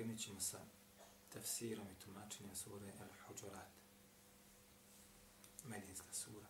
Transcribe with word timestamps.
krenut 0.00 0.20
ćemo 0.20 0.40
sa 0.40 0.58
tefsirom 1.32 1.86
i 1.90 2.04
tumačenjem 2.04 2.56
sure 2.56 2.92
Al-Huđurat. 3.00 3.68
Medinska 5.64 6.12
sura. 6.12 6.46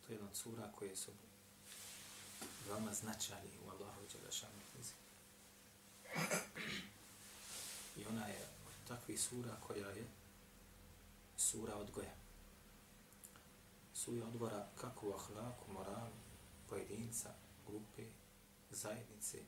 To 0.00 0.12
je 0.12 0.14
jedna 0.14 0.28
od 0.28 0.36
sura 0.36 0.72
koje 0.72 0.96
su 0.96 1.10
veoma 2.68 2.94
značajni 2.94 3.58
u 3.66 3.70
Allahu 3.70 4.02
i 4.02 4.12
Đelešanu 4.12 4.60
knjizi. 4.72 4.92
I 7.96 8.06
ona 8.06 8.26
je 8.26 8.48
od 8.66 8.88
takvih 8.88 9.20
sura 9.20 9.56
koja 9.66 9.88
je 9.88 10.06
sura 11.36 11.76
odgoja. 11.76 12.14
Sura 13.94 14.26
odgora 14.26 14.68
kako 14.80 15.08
u 15.08 15.14
ahlaku, 15.14 15.72
moralu, 15.72 16.14
pojedinca, 16.68 17.34
grupe, 17.66 18.06
zajednice, 18.70 19.38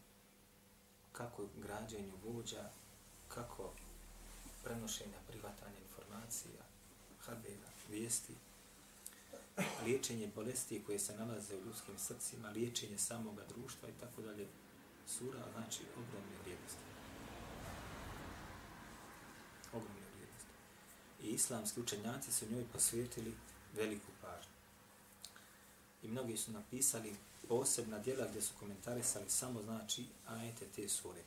kako 1.16 1.46
građenju 1.56 2.12
vođa, 2.24 2.70
kako 3.28 3.72
prenošenja 4.64 5.18
privatanja 5.28 5.78
informacija, 5.78 6.62
habera, 7.18 7.70
vijesti, 7.90 8.34
liječenje 9.84 10.30
bolesti 10.34 10.82
koje 10.86 10.98
se 10.98 11.16
nalaze 11.16 11.56
u 11.56 11.64
ljudskim 11.64 11.98
srcima, 11.98 12.50
liječenje 12.50 12.98
samoga 12.98 13.44
društva 13.48 13.88
i 13.88 14.00
tako 14.00 14.22
dalje. 14.22 14.46
Sura 15.06 15.44
znači 15.52 15.82
ogromne 15.92 16.36
vrijednosti. 16.42 16.82
Ogromne 19.72 20.06
vrijednosti. 20.14 20.52
I 21.22 21.26
islamski 21.26 21.80
učenjaci 21.80 22.32
su 22.32 22.50
njoj 22.50 22.64
posvetili 22.72 23.34
veliku 23.74 24.12
pažnju. 24.22 24.52
I 26.02 26.08
mnogi 26.08 26.36
su 26.36 26.52
napisali 26.52 27.16
posebna 27.48 27.98
djela 27.98 28.26
gdje 28.30 28.42
su 28.42 28.52
komentarisali 28.60 29.30
samo 29.30 29.62
znači 29.62 30.06
ajete 30.26 30.66
te 30.76 30.88
sure. 30.88 31.20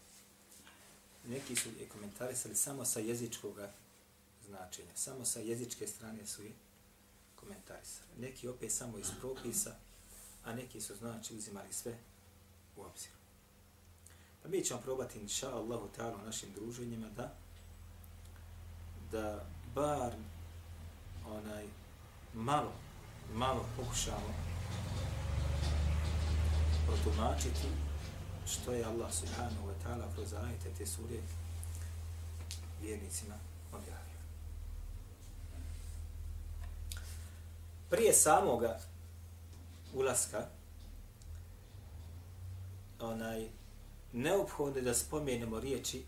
Neki 1.28 1.56
su 1.56 1.70
je 1.80 1.90
komentarisali 1.90 2.56
samo 2.56 2.86
sa 2.86 3.00
jezičkog 3.00 3.60
značenja, 4.48 4.96
samo 4.96 5.26
sa 5.26 5.40
jezičke 5.40 5.88
strane 5.88 6.28
su 6.28 6.44
je 6.44 6.52
komentarisali. 7.36 8.10
Neki 8.20 8.48
opet 8.48 8.72
samo 8.72 8.98
iz 8.98 9.08
propisa, 9.20 9.76
a 10.44 10.54
neki 10.54 10.82
su 10.82 10.96
znači 10.96 11.36
uzimali 11.36 11.74
sve 11.74 11.98
u 12.78 12.82
obzir. 12.82 13.12
Pa 14.44 14.50
mi 14.50 14.64
ćemo 14.64 14.82
probati, 14.82 15.20
inša 15.20 15.56
Allahu 15.56 15.90
ta'ala, 15.98 16.22
u 16.22 16.26
našim 16.26 16.50
druženjima 16.56 17.10
da 17.10 17.36
da 19.12 19.46
bar 19.76 20.14
onaj 21.26 21.66
malo, 22.34 22.72
malo 23.34 23.66
pokušamo 23.78 24.34
protumačiti 26.90 27.68
što 28.48 28.74
je 28.74 28.86
Allah 28.86 29.14
subhanahu 29.14 29.68
wa 29.68 29.74
ta'ala 29.84 30.14
kroz 30.16 30.34
ajete 30.34 30.70
te 30.78 30.86
sure 30.86 31.20
vjernicima 32.82 33.36
objavio. 33.72 34.20
Prije 37.90 38.14
samoga 38.14 38.80
ulaska 39.94 40.48
onaj 43.00 43.48
neophodno 44.14 44.82
da 44.82 44.94
spomenemo 44.94 45.60
riječi 45.60 46.06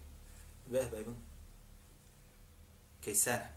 Vehba 0.68 0.98
ibn 0.98 1.16
Kejsana 3.03 3.48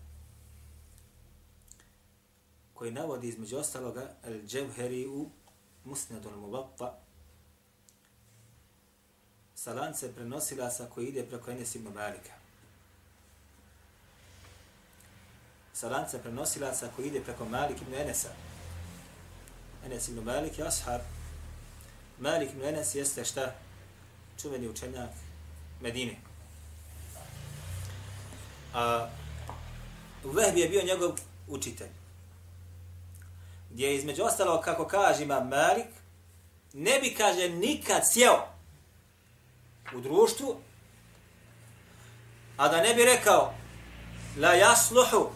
koji 2.74 2.92
navodi 2.92 3.28
između 3.28 3.56
ostaloga 3.56 4.10
al-đevheri 4.24 5.06
u 5.06 5.30
al-mubatta 5.86 7.03
sa 9.64 9.72
lance 9.72 10.14
prenosilaca 10.14 10.86
koji 10.94 11.06
ide 11.06 11.22
preko 11.22 11.50
Enes 11.50 11.74
ibn 11.74 11.88
Malika. 11.94 12.32
Sa 15.72 15.88
lance 15.88 16.18
prenosilaca 16.22 16.88
koji 16.96 17.06
ide 17.06 17.20
preko 17.20 17.44
Malik 17.44 17.82
ibn 17.82 17.94
Enesa. 17.94 18.28
Enes 19.86 20.08
ibn 20.08 20.24
Malik 20.24 20.58
je 20.58 20.66
ashab. 20.66 21.00
Malik 22.18 22.50
ibn 22.50 22.64
Enes 22.64 22.94
jeste 22.94 23.24
šta? 23.24 23.54
Čuveni 24.42 24.68
učenjak 24.68 25.10
Medine. 25.80 26.16
A 28.74 29.08
Vehbi 30.24 30.60
je 30.60 30.68
bio 30.68 30.82
njegov 30.82 31.18
učitelj. 31.48 31.90
Gdje 33.70 33.86
je 33.86 33.96
između 33.96 34.22
ostalo, 34.22 34.60
kako 34.60 34.86
kaže 34.86 35.22
ima 35.22 35.40
Malik, 35.40 35.88
ne 36.72 37.00
bi, 37.00 37.14
kaže, 37.14 37.48
nikad 37.48 38.02
sjeo 38.12 38.53
u 39.92 40.00
društvu, 40.00 40.60
a 42.56 42.68
da 42.68 42.82
ne 42.82 42.94
bi 42.94 43.04
rekao 43.04 43.54
la 44.38 44.52
jasluhu 44.54 45.30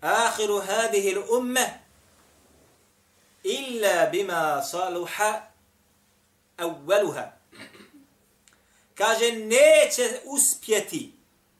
ahiru 0.00 0.60
hadihi 0.60 1.14
l'umme 1.14 1.80
illa 3.42 4.06
bima 4.06 4.62
saluha 4.62 5.42
awwaluha. 6.58 7.30
Kaže, 8.94 9.32
neće 9.32 10.20
uspjeti, 10.24 11.12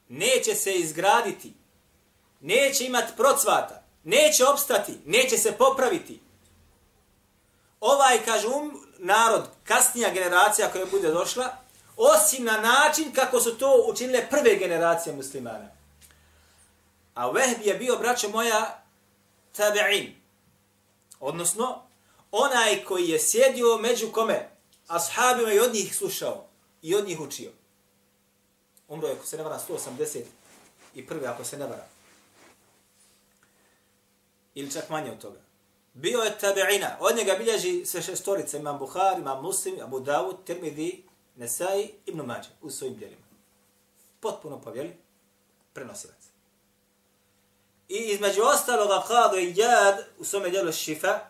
neće 0.09 0.55
se 0.55 0.75
izgraditi, 0.75 1.55
neće 2.41 2.85
imati 2.85 3.13
procvata, 3.17 3.83
neće 4.05 4.45
opstati, 4.45 4.93
neće 5.05 5.37
se 5.37 5.53
popraviti. 5.53 6.21
Ovaj, 7.81 8.25
kaže, 8.25 8.47
um, 8.47 8.88
narod, 8.99 9.45
kasnija 9.65 10.11
generacija 10.13 10.71
koja 10.73 10.87
bude 10.87 11.11
došla, 11.11 11.57
osim 11.97 12.45
na 12.45 12.61
način 12.61 13.13
kako 13.13 13.41
su 13.41 13.59
to 13.59 13.85
učinile 13.89 14.27
prve 14.31 14.57
generacije 14.57 15.17
muslimana. 15.17 15.69
A 17.15 17.31
Vehbi 17.31 17.69
je 17.69 17.75
bio, 17.75 17.97
braćo 17.97 18.29
moja, 18.29 18.83
tabi'in. 19.57 20.13
Odnosno, 21.21 21.83
onaj 22.31 22.85
koji 22.85 23.09
je 23.09 23.21
sjedio 23.21 23.77
među 23.77 24.13
kome, 24.13 24.51
ashabima 24.87 25.53
i 25.53 25.59
od 25.59 25.75
njih 25.75 25.97
slušao 25.97 26.45
i 26.83 26.95
od 26.95 27.07
njih 27.09 27.21
učio. 27.21 27.51
Umro 28.89 29.09
je, 29.09 29.15
ako 29.15 29.27
se 29.27 29.37
ne 29.37 29.43
vara, 29.43 29.61
180 29.69 30.23
i 30.95 31.07
ako 31.27 31.45
se 31.45 31.59
ne 31.59 31.67
vara. 31.67 31.87
Ili 34.55 34.73
čak 34.73 34.89
manje 34.89 35.11
od 35.11 35.19
toga 35.19 35.48
bio 35.95 36.19
je 36.19 36.39
tabi'ina. 36.41 36.97
Od 37.01 37.17
njega 37.17 37.35
bilježi 37.39 37.87
sve 37.87 38.03
šestorica, 38.03 38.57
imam 38.57 38.79
Buhari, 38.79 39.21
imam 39.21 39.43
Muslim, 39.43 39.83
Abu 39.83 40.01
Dawud, 40.01 40.37
Tirmidhi, 40.45 41.05
Nesai, 41.37 41.91
Ibn 42.07 42.21
Mađe, 42.21 42.49
u 42.63 42.71
svojim 42.71 42.97
djelima. 42.97 43.23
Potpuno 44.21 44.61
povjeli, 44.61 44.97
prenosilac. 45.73 46.19
I 47.89 47.97
između 47.97 48.43
ostaloga, 48.43 49.05
Qadu 49.09 49.39
i 49.39 49.55
Jad, 49.57 50.07
u 50.19 50.25
svome 50.25 50.51
djelu 50.51 50.73
Šifa, 50.73 51.21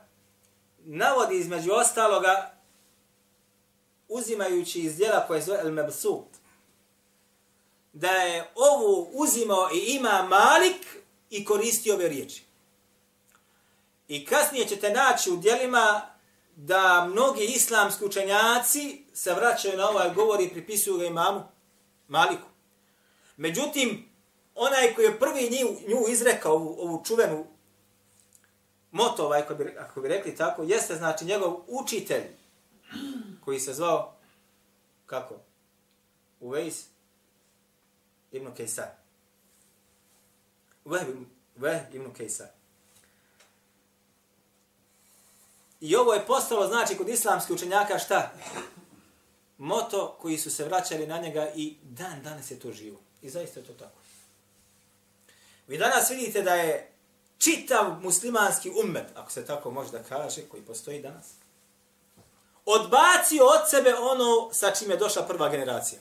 navodi 0.79 1.39
između 1.39 1.73
ostaloga, 1.73 2.55
uzimajući 4.09 4.81
iz 4.81 4.97
djela 4.97 5.27
koje 5.27 5.43
zove 5.43 5.59
El 5.61 5.73
Mebsut, 5.73 6.27
da 7.93 8.11
je 8.11 8.51
ovu 8.55 9.11
uzimao 9.13 9.71
i 9.75 9.97
ima 9.97 10.23
Malik 10.23 10.87
i 11.31 11.45
koristio 11.45 11.95
ove 11.95 12.09
riječi. 12.09 12.48
I 14.09 14.27
kasnije 14.27 14.67
ćete 14.67 14.91
naći 14.91 15.31
u 15.31 15.37
dijelima 15.37 16.01
da 16.57 17.09
mnogi 17.11 17.45
islamski 17.45 18.05
učenjaci 18.05 19.05
se 19.15 19.35
vraćaju 19.35 19.77
na 19.77 19.89
ovaj 19.89 20.15
govor 20.15 20.41
i 20.41 20.49
pripisuju 20.49 20.99
ga 20.99 21.05
imamu 21.05 21.43
Maliku. 22.09 22.49
Međutim, 23.37 24.09
onaj 24.55 24.95
koji 24.95 25.05
je 25.05 25.19
prvi 25.19 25.51
nju, 25.51 25.95
nju 25.95 26.09
izrekao 26.09 26.53
ovu, 26.53 26.77
ovu 26.81 27.05
čuvenu 27.05 27.47
moto, 28.91 29.25
ovaj, 29.25 29.41
ako, 29.41 29.55
bi, 29.55 29.77
ako 29.79 30.01
bi 30.01 30.09
rekli 30.09 30.37
tako, 30.37 30.63
jeste 30.63 30.97
znači 30.97 31.25
njegov 31.25 31.61
učitelj 31.67 32.23
koji 33.45 33.61
se 33.61 33.75
zvao 33.75 34.15
kako? 35.07 35.35
Uvejs 36.41 36.85
ibn 38.33 38.55
Kejsar. 38.55 38.89
Uvejs 40.85 41.05
ibn 41.93 42.15
Kejsar. 42.15 42.58
I 45.81 45.97
ovo 45.97 46.15
je 46.15 46.27
postalo, 46.27 46.67
znači, 46.67 46.97
kod 46.97 47.09
islamskih 47.09 47.57
učenjaka 47.57 47.99
šta? 47.99 48.33
moto 49.59 50.17
koji 50.21 50.39
su 50.39 50.51
se 50.51 50.65
vraćali 50.65 51.07
na 51.07 51.19
njega 51.19 51.53
i 51.55 51.77
dan 51.83 52.23
danas 52.23 52.51
je 52.51 52.61
to 52.61 52.73
živo. 52.73 53.01
I 53.23 53.31
zaista 53.31 53.61
je 53.61 53.67
to 53.67 53.73
tako. 53.73 53.99
Vi 55.67 55.79
danas 55.79 56.11
vidite 56.11 56.43
da 56.43 56.55
je 56.55 56.93
čitav 57.39 58.01
muslimanski 58.03 58.71
ummet, 58.85 59.07
ako 59.15 59.31
se 59.31 59.47
tako 59.47 59.71
može 59.71 59.91
da 59.91 60.03
kaže, 60.03 60.43
koji 60.43 60.63
postoji 60.63 61.03
danas, 61.03 61.27
odbacio 62.65 63.45
od 63.45 63.71
sebe 63.71 63.95
ono 63.95 64.51
sa 64.53 64.71
čime 64.71 64.95
je 64.95 64.99
došla 64.99 65.27
prva 65.27 65.49
generacija. 65.49 66.01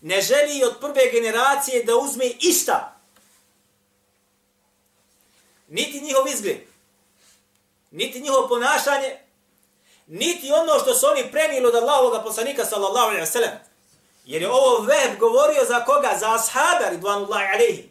Ne 0.00 0.20
želi 0.20 0.64
od 0.64 0.80
prve 0.80 1.10
generacije 1.12 1.84
da 1.84 1.96
uzme 1.96 2.24
išta. 2.40 2.96
Niti 5.68 6.00
njihov 6.00 6.28
izgled, 6.28 6.58
niti 7.90 8.20
njihovo 8.20 8.48
ponašanje, 8.48 9.18
niti 10.06 10.52
ono 10.52 10.78
što 10.78 10.94
su 10.94 11.06
oni 11.06 11.30
prenijeli 11.30 11.66
od 11.66 11.74
Allahovog 11.74 12.22
poslanika 12.24 12.64
sallallahu 12.64 13.08
alaihi 13.08 13.26
wa. 13.26 13.56
Jer 14.24 14.42
je 14.42 14.50
ovo 14.50 14.78
veb 14.78 15.18
govorio 15.18 15.64
za 15.64 15.84
koga? 15.84 16.10
Za 16.20 16.34
ashaba, 16.34 16.90
ridvanullahi 16.90 17.46
alaihi. 17.54 17.88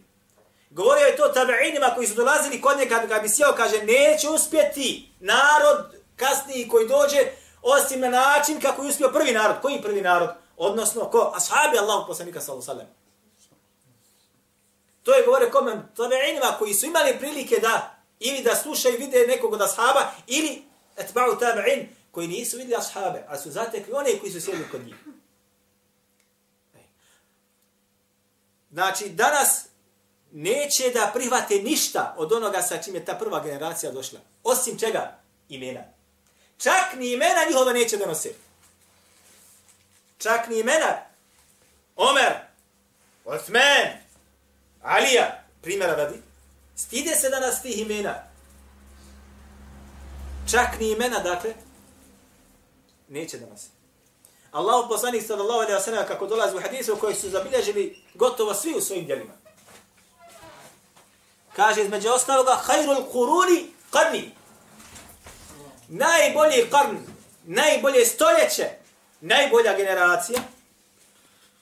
Govorio 0.69 1.05
je 1.05 1.15
to 1.15 1.23
tabi'inima 1.35 1.95
koji 1.95 2.07
su 2.07 2.13
dolazili 2.13 2.61
kod 2.61 2.77
njega 2.77 3.07
kad 3.09 3.21
bi 3.21 3.29
sjeo, 3.29 3.53
kaže, 3.55 3.83
neće 3.83 4.29
uspjeti 4.29 5.11
narod 5.19 5.95
kasniji 6.15 6.67
koji 6.67 6.87
dođe, 6.87 7.17
osim 7.61 7.99
na 7.99 8.09
način 8.09 8.61
kako 8.61 8.83
je 8.83 8.89
uspio 8.89 9.09
prvi 9.09 9.31
narod. 9.31 9.55
Koji 9.61 9.81
prvi 9.81 10.01
narod? 10.01 10.29
Odnosno, 10.57 11.09
ko? 11.09 11.33
Ashabi 11.35 11.77
Allahu 11.77 12.07
poslanika 12.07 12.41
sallallahu 12.41 12.71
alejhi. 12.71 12.91
To 15.03 15.13
je 15.13 15.25
govorio 15.25 15.49
kome? 15.51 15.81
Tabi'inima 15.97 16.57
koji 16.59 16.73
su 16.73 16.85
imali 16.85 17.19
prilike 17.19 17.59
da 17.59 17.96
ili 18.19 18.43
da 18.43 18.55
slušaju 18.55 18.97
vide 18.99 19.25
nekog 19.27 19.53
od 19.53 19.61
ashaba, 19.61 20.11
ili 20.27 20.63
etba'u 20.97 21.39
tabi'in, 21.39 21.85
koji 22.11 22.27
nisu 22.27 22.57
vidjeli 22.57 22.81
ashabe, 22.81 23.23
ali 23.27 23.39
su 23.39 23.51
zatekli 23.51 23.93
one 23.93 24.19
koji 24.19 24.31
su 24.31 24.41
sjedili 24.41 24.69
kod 24.71 24.85
njih. 24.85 24.95
Znači, 28.71 29.09
danas 29.09 29.65
neće 30.31 30.91
da 30.93 31.11
prihvate 31.13 31.55
ništa 31.55 32.15
od 32.17 32.33
onoga 32.33 32.61
sa 32.61 32.81
čim 32.81 32.95
je 32.95 33.05
ta 33.05 33.13
prva 33.13 33.43
generacija 33.43 33.91
došla. 33.91 34.19
Osim 34.43 34.79
čega? 34.79 35.19
Imena. 35.49 35.83
Čak 36.57 36.95
ni 36.95 37.13
imena 37.13 37.45
njihova 37.47 37.73
neće 37.73 37.97
da 37.97 38.05
nose. 38.05 38.33
Čak 40.17 40.47
ni 40.49 40.59
imena. 40.59 40.97
Omer, 41.95 42.33
Osman, 43.25 43.87
Alija, 44.81 45.43
primjera 45.61 45.95
radi, 45.95 46.21
stide 46.77 47.15
se 47.15 47.29
danas 47.29 47.61
tih 47.61 47.79
imena. 47.79 48.15
Čak 50.51 50.79
ni 50.79 50.91
imena, 50.91 51.19
dakle, 51.19 51.53
neće 53.07 53.37
danas. 53.37 53.67
Allahu 54.51 54.89
poslanik 54.89 55.27
sallallahu 55.27 55.59
alejhi 55.59 55.73
ve 55.73 55.81
sellem 55.81 56.07
kako 56.07 56.27
dolazi 56.27 56.55
u 56.57 56.61
hadisu 56.61 56.95
koji 56.95 57.15
su 57.15 57.29
zabilježili 57.29 58.03
gotovo 58.13 58.53
svi 58.53 58.73
u 58.75 58.81
svojim 58.81 59.05
djelima. 59.05 59.33
Kaže 61.55 61.83
između 61.83 62.09
ostaloga 62.09 62.61
khairul 62.63 63.05
quruni 63.13 63.65
qarni. 63.91 64.29
Najbolji 65.87 66.69
qarn, 66.71 66.97
najbolje 67.43 68.05
stoljeće, 68.05 68.69
najbolja 69.21 69.77
generacija 69.77 70.39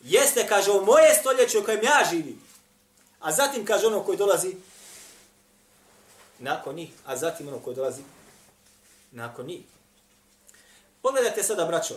jeste 0.02 0.48
kaže 0.48 0.72
u 0.72 0.86
moje 0.86 1.16
stoljeće 1.16 1.60
u 1.60 1.64
kojem 1.64 1.84
ja 1.84 2.04
živim. 2.10 2.42
A 3.20 3.32
zatim 3.32 3.66
kaže 3.66 3.88
ono 3.88 4.04
koji 4.04 4.18
dolazi 4.18 4.56
nakon 6.40 6.76
njih, 6.76 6.90
a 7.06 7.18
zatim 7.18 7.48
ono 7.48 7.60
koje 7.60 7.76
dolazi 7.76 8.02
nakon 9.12 9.46
njih. 9.46 9.62
Pogledajte 11.02 11.44
sada, 11.44 11.66
braćo, 11.66 11.96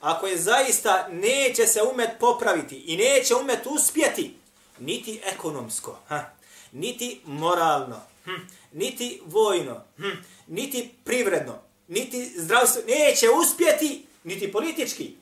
ako 0.00 0.26
je 0.26 0.38
zaista 0.38 1.08
neće 1.10 1.66
se 1.66 1.82
umet 1.82 2.10
popraviti 2.20 2.76
i 2.76 2.96
neće 2.96 3.34
umet 3.34 3.66
uspjeti, 3.66 4.34
niti 4.78 5.20
ekonomsko, 5.24 5.98
ha, 6.08 6.24
niti 6.72 7.20
moralno, 7.24 8.00
hm, 8.24 8.40
niti 8.72 9.22
vojno, 9.26 9.84
hm, 9.96 10.16
niti 10.46 10.94
privredno, 11.04 11.58
niti 11.88 12.32
zdravstvo, 12.36 12.82
neće 12.88 13.26
uspjeti, 13.30 14.06
niti 14.24 14.52
politički, 14.52 15.16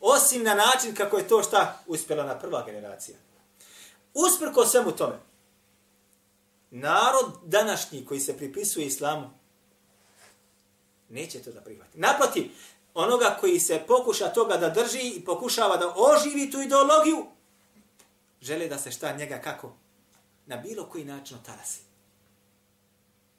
osim 0.00 0.42
na 0.42 0.54
način 0.54 0.94
kako 0.94 1.18
je 1.18 1.28
to 1.28 1.42
šta 1.42 1.82
uspjela 1.86 2.24
na 2.24 2.38
prva 2.38 2.64
generacija. 2.66 3.16
Usprko 4.14 4.66
svemu 4.66 4.92
tome, 4.92 5.18
narod 6.74 7.32
današnji 7.44 8.04
koji 8.04 8.20
se 8.20 8.36
pripisuje 8.36 8.86
islamu, 8.86 9.30
neće 11.08 11.42
to 11.42 11.52
da 11.52 11.60
prihvati. 11.60 11.98
Naprotiv, 11.98 12.50
onoga 12.94 13.36
koji 13.40 13.60
se 13.60 13.84
pokuša 13.88 14.28
toga 14.28 14.56
da 14.56 14.68
drži 14.68 14.98
i 14.98 15.24
pokušava 15.24 15.76
da 15.76 15.94
oživi 15.96 16.50
tu 16.50 16.60
ideologiju, 16.60 17.26
žele 18.40 18.68
da 18.68 18.78
se 18.78 18.90
šta 18.90 19.16
njega 19.16 19.38
kako? 19.38 19.76
Na 20.46 20.56
bilo 20.56 20.86
koji 20.86 21.04
način 21.04 21.36
otarasi. 21.36 21.80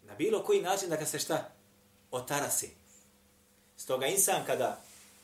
Na 0.04 0.16
bilo 0.16 0.44
koji 0.44 0.62
način 0.62 0.90
da 0.90 0.96
ga 0.96 1.06
se 1.06 1.20
šta? 1.20 1.52
Otarasi. 2.12 2.72
Stoga 3.78 4.08
insan 4.08 4.46
kada 4.46 4.82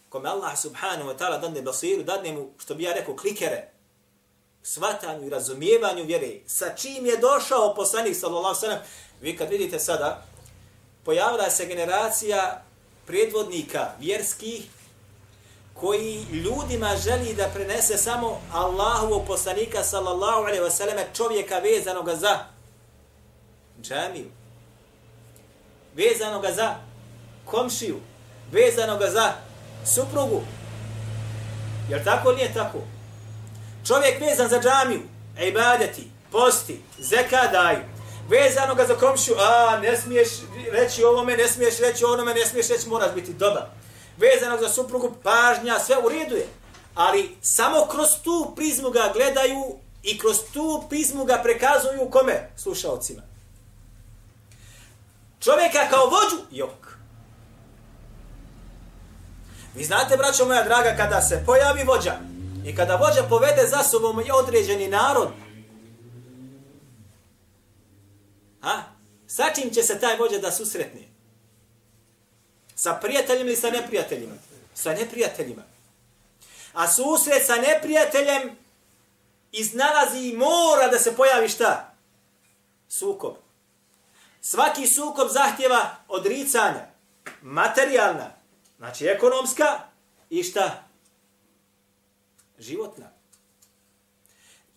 kome 0.09 0.29
Allah 0.29 0.59
subhanahu 0.59 1.09
wa 1.09 1.17
ta'ala 1.17 1.41
dadne 1.41 1.61
basiru, 1.61 2.03
dadne 2.03 2.31
mu, 2.31 2.49
što 2.57 2.75
bi 2.75 2.83
ja 2.83 2.93
rekao, 2.93 3.15
klikere, 3.15 3.71
svatanju 4.63 5.27
i 5.27 5.29
razumijevanju 5.29 6.03
vjere, 6.03 6.31
sa 6.47 6.75
čim 6.75 7.05
je 7.05 7.17
došao 7.17 7.75
poslanik 7.75 8.15
sallallahu 8.15 8.59
sallam, 8.59 8.79
vi 9.21 9.37
kad 9.37 9.49
vidite 9.49 9.79
sada, 9.79 10.25
pojavila 11.05 11.49
se 11.49 11.65
generacija 11.65 12.63
predvodnika 13.05 13.91
vjerskih 13.99 14.63
koji 15.73 16.25
ljudima 16.31 16.95
želi 17.03 17.33
da 17.33 17.49
prenese 17.53 17.97
samo 17.97 18.41
Allahovog 18.53 19.27
poslanika 19.27 19.83
sallallahu 19.83 20.41
alejhi 20.41 20.63
ve 20.63 20.71
selleme 20.71 21.07
čovjeka 21.13 21.59
vezanog 21.59 22.09
za 22.09 22.39
džamiju 23.81 24.25
vezanog 25.95 26.45
za 26.55 26.75
komšiju 27.45 27.99
vezanog 28.51 29.01
za 29.13 29.33
suprugu. 29.85 30.41
Jer 31.89 32.03
tako 32.03 32.31
nije 32.31 32.53
tako? 32.53 32.77
Čovjek 33.87 34.21
vezan 34.21 34.49
za 34.49 34.61
džamiju 34.61 35.01
ibadeti 35.39 36.11
posti 36.31 36.81
zekadaj 36.99 37.75
vezano 38.29 38.75
ga 38.75 38.85
za 38.85 38.95
komšiju, 38.95 39.35
a 39.39 39.79
ne 39.79 39.97
smiješ 39.97 40.29
reći 40.71 41.03
ovome, 41.03 41.37
ne 41.37 41.47
smiješ 41.47 41.77
reći 41.77 42.05
onome, 42.05 42.33
ne 42.33 42.45
smiješ 42.45 42.67
reći, 42.67 42.89
moraš 42.89 43.13
biti 43.15 43.33
dobar. 43.33 43.63
Vezano 44.17 44.57
za 44.61 44.69
suprugu, 44.69 45.13
pažnja, 45.23 45.79
sve 45.79 45.95
u 46.05 46.09
redu 46.09 46.35
je. 46.35 46.47
Ali 46.95 47.35
samo 47.41 47.85
kroz 47.91 48.09
tu 48.23 48.53
prizmu 48.55 48.89
ga 48.89 49.11
gledaju 49.13 49.63
i 50.03 50.19
kroz 50.19 50.37
tu 50.53 50.83
prizmu 50.89 51.25
ga 51.25 51.39
prekazuju 51.43 52.09
kome? 52.09 52.49
Slušalcima. 52.57 53.21
Čovjeka 55.39 55.89
kao 55.89 56.05
vođu, 56.05 56.43
jok. 56.51 56.97
Vi 59.75 59.83
znate, 59.83 60.17
braćo 60.17 60.45
moja 60.45 60.63
draga, 60.63 60.95
kada 60.97 61.21
se 61.21 61.43
pojavi 61.45 61.83
vođa 61.83 62.19
i 62.65 62.75
kada 62.75 62.95
vođa 62.95 63.23
povede 63.29 63.67
za 63.67 63.83
sobom 63.83 64.23
određeni 64.33 64.87
narod, 64.87 65.29
Ha? 68.61 68.83
Sa 69.27 69.53
čim 69.55 69.73
će 69.73 69.83
se 69.83 69.99
taj 69.99 70.17
vođa 70.17 70.37
da 70.37 70.51
susretne? 70.51 71.01
Sa 72.75 72.93
prijateljima 72.93 73.49
ili 73.49 73.55
sa 73.55 73.69
neprijateljima? 73.69 74.33
Sa 74.73 74.93
neprijateljima. 74.93 75.63
A 76.73 76.87
susret 76.87 77.45
sa 77.45 77.55
neprijateljem 77.55 78.57
iznalazi 79.51 80.19
i 80.19 80.37
mora 80.37 80.87
da 80.91 80.99
se 80.99 81.15
pojavi 81.15 81.49
šta? 81.49 81.93
Sukob. 82.89 83.33
Svaki 84.41 84.87
sukob 84.87 85.29
zahtjeva 85.29 85.95
odricanja. 86.07 86.87
Materijalna. 87.41 88.31
Znači 88.77 89.05
ekonomska 89.05 89.79
i 90.29 90.43
šta? 90.43 90.83
Životna. 92.61 93.11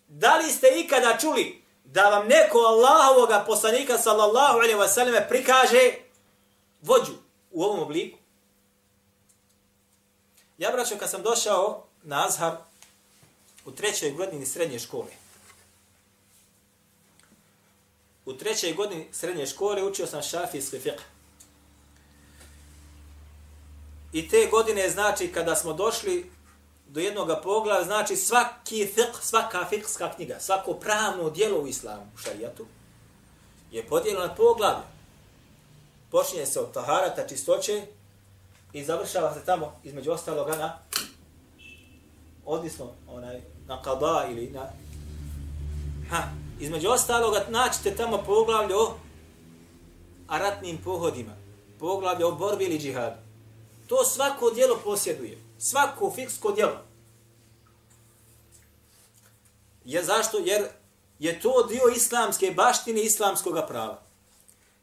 Da 0.07 0.37
li 0.37 0.51
ste 0.51 0.67
ikada 0.75 1.17
čuli 1.21 1.63
da 1.83 2.09
vam 2.09 2.27
neko 2.27 2.57
Allahovog 2.57 3.29
poslanika 3.45 3.97
sallallahu 3.97 4.57
alejhi 4.57 4.79
ve 4.79 4.87
selleme 4.87 5.27
prikaže 5.29 5.93
vođu 6.81 7.13
u 7.51 7.63
ovom 7.63 7.79
obliku. 7.79 8.17
Ja 10.57 10.71
braćo 10.71 10.97
kad 10.97 11.09
sam 11.09 11.21
došao 11.21 11.83
na 12.03 12.25
Azhar 12.27 12.57
u 13.65 13.71
trećoj 13.71 14.11
godini 14.11 14.45
srednje 14.45 14.79
škole. 14.79 15.11
U 18.25 18.33
trećoj 18.33 18.73
godini 18.73 19.07
srednje 19.11 19.45
škole 19.45 19.83
učio 19.83 20.07
sam 20.07 20.21
šafijski 20.21 20.79
fiqh. 20.79 21.01
I 24.13 24.29
te 24.29 24.47
godine 24.51 24.89
znači 24.89 25.31
kada 25.31 25.55
smo 25.55 25.73
došli 25.73 26.31
do 26.95 27.01
jednog 27.01 27.29
poglavlja, 27.43 27.85
znači 27.85 28.15
svaki 28.15 28.87
fiqh, 28.95 29.21
svaka 29.21 29.67
fiqhska 29.71 30.15
knjiga, 30.15 30.39
svako 30.39 30.73
pravno 30.73 31.29
dijelo 31.29 31.59
u 31.59 31.67
islamu, 31.67 32.11
u 32.15 32.17
šarijatu, 32.17 32.65
je 33.71 33.87
podijeljeno 33.87 34.27
na 34.27 34.35
poglavlje. 34.35 34.83
Počinje 36.11 36.45
se 36.45 36.59
od 36.59 36.73
taharata, 36.73 37.27
čistoće, 37.27 37.85
I 38.73 38.83
završava 38.83 39.33
se 39.33 39.45
tamo, 39.45 39.79
između 39.83 40.11
ostaloga, 40.11 40.55
na 40.55 40.77
odnisno, 42.45 42.91
onaj, 43.07 43.41
na 43.67 43.81
kada 43.81 44.27
ili 44.31 44.49
na... 44.49 44.65
Ha, 46.09 46.23
između 46.59 46.89
ostaloga, 46.89 47.45
naćete 47.49 47.95
tamo 47.95 48.17
poglavlje 48.17 48.75
o 48.75 48.93
ratnim 50.29 50.77
pohodima, 50.83 51.31
poglavlje 51.79 52.25
o 52.25 52.31
borbi 52.31 52.65
ili 52.65 52.79
džihadu. 52.79 53.15
To 53.87 54.05
svako 54.05 54.49
dijelo 54.49 54.79
posjeduje. 54.83 55.44
Svako 55.65 56.11
fiksko 56.15 56.51
djelo. 56.51 56.77
Je 59.85 60.03
zašto? 60.03 60.37
Jer 60.37 60.67
je 61.19 61.39
to 61.39 61.63
dio 61.63 61.81
islamske 61.95 62.51
baštine 62.51 63.01
islamskog 63.01 63.57
prava. 63.67 64.01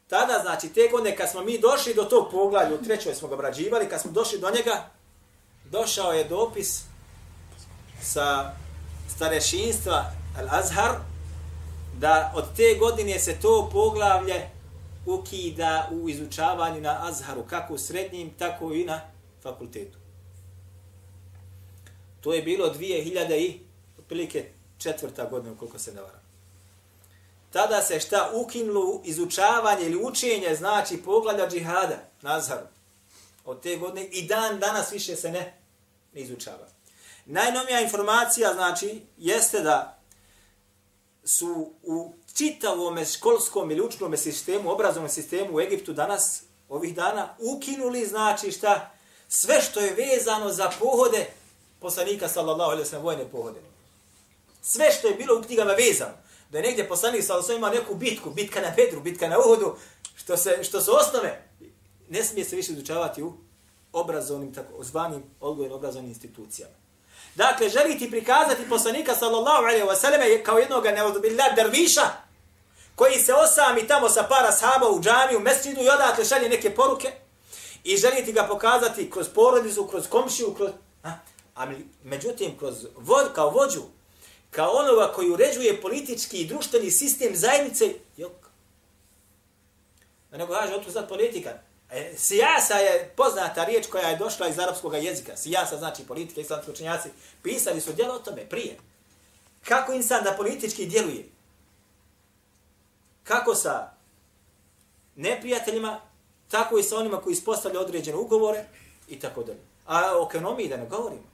Tada, 0.07 0.39
znači, 0.41 0.69
te 0.69 0.89
godine 0.91 1.15
kad 1.15 1.31
smo 1.31 1.41
mi 1.41 1.59
došli 1.59 1.93
do 1.93 2.03
tog 2.03 2.31
poglavlja, 2.31 2.75
u 2.75 2.83
trećoj 2.83 3.15
smo 3.15 3.27
ga 3.27 3.35
obrađivali, 3.35 3.89
kad 3.89 4.01
smo 4.01 4.11
došli 4.11 4.39
do 4.39 4.49
njega, 4.49 4.89
došao 5.71 6.11
je 6.11 6.23
dopis 6.23 6.81
sa 8.01 8.51
starešinstva 9.15 10.11
Al-Azhar, 10.39 10.95
da 11.99 12.33
od 12.35 12.55
te 12.55 12.75
godine 12.79 13.19
se 13.19 13.39
to 13.41 13.69
poglavlje 13.71 14.49
ukida 15.05 15.89
u 15.91 16.09
izučavanju 16.09 16.81
na 16.81 17.07
Azharu, 17.07 17.43
kako 17.49 17.73
u 17.73 17.77
srednjim, 17.77 18.33
tako 18.39 18.73
i 18.73 18.85
na 18.85 19.01
fakultetu. 19.43 20.02
To 22.23 22.33
je 22.33 22.41
bilo 22.41 22.73
2000 22.73 23.37
i 23.37 23.59
otprilike 23.99 24.49
četvrta 24.77 25.25
godina, 25.25 25.57
koliko 25.57 25.79
se 25.79 25.93
ne 25.93 26.01
varam 26.01 26.23
tada 27.53 27.81
se 27.81 27.99
šta 27.99 28.31
ukinulo 28.33 29.01
izučavanje 29.03 29.85
ili 29.85 30.03
učenje, 30.03 30.55
znači 30.55 30.97
pogleda 30.97 31.49
džihada, 31.49 31.97
nazharu, 32.21 32.67
od 33.45 33.61
te 33.61 33.75
godine 33.75 34.05
i 34.05 34.27
dan 34.27 34.59
danas 34.59 34.91
više 34.91 35.15
se 35.15 35.31
ne, 35.31 35.57
ne 36.13 36.21
izučava. 36.21 36.67
Najnovija 37.25 37.81
informacija, 37.81 38.53
znači, 38.53 39.01
jeste 39.17 39.59
da 39.59 39.99
su 41.23 41.71
u 41.83 42.13
čitavom 42.33 43.05
školskom 43.05 43.71
ili 43.71 43.81
učnom 43.81 44.17
sistemu, 44.17 44.71
obrazovnom 44.71 45.09
sistemu 45.09 45.55
u 45.55 45.61
Egiptu 45.61 45.93
danas, 45.93 46.43
ovih 46.69 46.95
dana, 46.95 47.35
ukinuli, 47.39 48.05
znači 48.05 48.51
šta, 48.51 48.91
sve 49.27 49.61
što 49.61 49.79
je 49.79 49.93
vezano 49.93 50.49
za 50.49 50.71
pohode 50.79 51.25
poslanika, 51.83 52.29
sallallahu 52.29 52.71
alaihi 52.71 52.89
sallam, 52.89 53.05
vojne 53.05 53.25
pohode. 53.31 53.59
Sve 54.61 54.91
što 54.91 55.07
je 55.07 55.15
bilo 55.15 55.39
u 55.39 55.41
knjigama 55.41 55.73
vezano 55.73 56.13
da 56.49 56.57
je 56.57 56.63
negdje 56.63 56.87
poslanik 56.87 57.23
sa 57.23 57.37
osvijem 57.37 57.57
imao 57.57 57.73
neku 57.73 57.95
bitku, 57.95 58.29
bitka 58.29 58.61
na 58.61 58.73
Bedru, 58.75 59.01
bitka 59.01 59.27
na 59.27 59.39
Uhudu, 59.39 59.75
što, 60.15 60.37
se, 60.37 60.63
što 60.63 60.81
su 60.81 60.91
osnove, 60.95 61.47
ne 62.09 62.23
smije 62.23 62.45
se 62.45 62.55
više 62.55 62.71
izučavati 62.71 63.23
u 63.23 63.33
obrazovnim, 63.93 64.53
tako 64.53 64.83
zvanim 64.83 65.23
odgojno 65.39 65.75
obrazovnim 65.75 66.11
institucijama. 66.11 66.73
Dakle, 67.35 67.69
želi 67.69 67.99
ti 67.99 68.11
prikazati 68.11 68.69
poslanika 68.69 69.15
sallallahu 69.15 69.63
alaihi 69.63 69.85
wa 69.85 69.95
sallam 69.95 70.21
kao 70.43 70.57
jednog 70.57 70.85
neodobilja 70.85 71.43
derviša, 71.55 72.11
koji 72.95 73.19
se 73.19 73.33
osami 73.33 73.87
tamo 73.87 74.09
sa 74.09 74.23
para 74.23 74.51
sahaba 74.51 74.89
u 74.89 75.01
džamiju, 75.01 75.37
u 75.37 75.41
mesčidu 75.41 75.81
i 75.81 75.89
odatle 75.89 76.25
šalje 76.25 76.49
neke 76.49 76.75
poruke 76.75 77.11
i 77.83 77.97
želi 77.97 78.25
ti 78.25 78.31
ga 78.31 78.43
pokazati 78.43 79.11
kroz 79.11 79.29
porodicu, 79.29 79.87
kroz 79.87 80.07
komšiju, 80.07 80.53
kroz... 80.53 80.69
A, 81.03 81.11
a 81.55 81.71
međutim, 82.03 82.57
kroz 82.57 82.85
vod, 82.95 83.33
kao 83.35 83.49
vođu, 83.49 83.81
kao 84.51 84.71
onoga 84.71 85.13
koji 85.15 85.31
uređuje 85.31 85.81
politički 85.81 86.37
i 86.37 86.47
društveni 86.47 86.91
sistem 86.91 87.35
zajednice, 87.35 87.93
jok. 88.17 88.31
Da 90.31 90.37
nego 90.37 90.53
kaže, 90.53 90.75
otko 90.75 90.91
sad 90.91 91.09
politika. 91.09 91.49
E, 91.91 92.13
sijasa 92.17 92.73
je 92.73 93.13
poznata 93.17 93.65
riječ 93.65 93.87
koja 93.87 94.09
je 94.09 94.17
došla 94.17 94.47
iz 94.47 94.59
arapskog 94.59 94.93
jezika. 94.93 95.37
Sijasa 95.37 95.77
znači 95.77 96.03
politika, 96.07 96.41
islamski 96.41 96.71
učenjaci. 96.71 97.09
Pisali 97.43 97.81
su 97.81 97.93
djelo 97.93 98.13
o 98.13 98.19
tome 98.19 98.49
prije. 98.49 98.77
Kako 99.67 99.93
insan 99.93 100.23
da 100.23 100.31
politički 100.31 100.85
djeluje? 100.85 101.25
Kako 103.23 103.55
sa 103.55 103.91
neprijateljima, 105.15 106.01
tako 106.49 106.77
i 106.77 106.83
sa 106.83 106.97
onima 106.97 107.21
koji 107.21 107.33
ispostavlja 107.33 107.79
određene 107.79 108.17
ugovore 108.17 108.65
i 109.07 109.19
tako 109.19 109.43
dalje. 109.43 109.61
A 109.85 110.17
o 110.19 110.27
ekonomiji 110.29 110.69
da 110.69 110.77
ne 110.77 110.85
govorimo. 110.85 111.32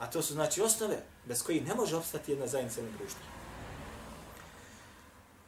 A 0.00 0.06
to 0.06 0.22
su 0.22 0.34
znači 0.34 0.62
osnove 0.62 1.02
bez 1.24 1.42
kojih 1.42 1.66
ne 1.66 1.74
može 1.74 1.96
opstati 1.96 2.32
jedna 2.32 2.46
zajednica 2.46 2.82
na 2.82 2.88
društvu. 2.98 3.20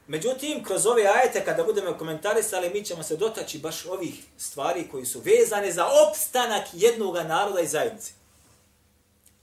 Međutim, 0.06 0.64
kroz 0.64 0.86
ove 0.86 1.06
ajete, 1.06 1.44
kada 1.44 1.64
budemo 1.64 1.98
komentarisali, 1.98 2.70
mi 2.70 2.84
ćemo 2.84 3.02
se 3.02 3.16
dotaći 3.16 3.58
baš 3.58 3.86
ovih 3.86 4.24
stvari 4.38 4.88
koji 4.90 5.06
su 5.06 5.20
vezane 5.20 5.72
za 5.72 5.86
opstanak 5.86 6.66
jednog 6.72 7.14
naroda 7.14 7.60
i 7.60 7.66
zajednice. 7.66 8.12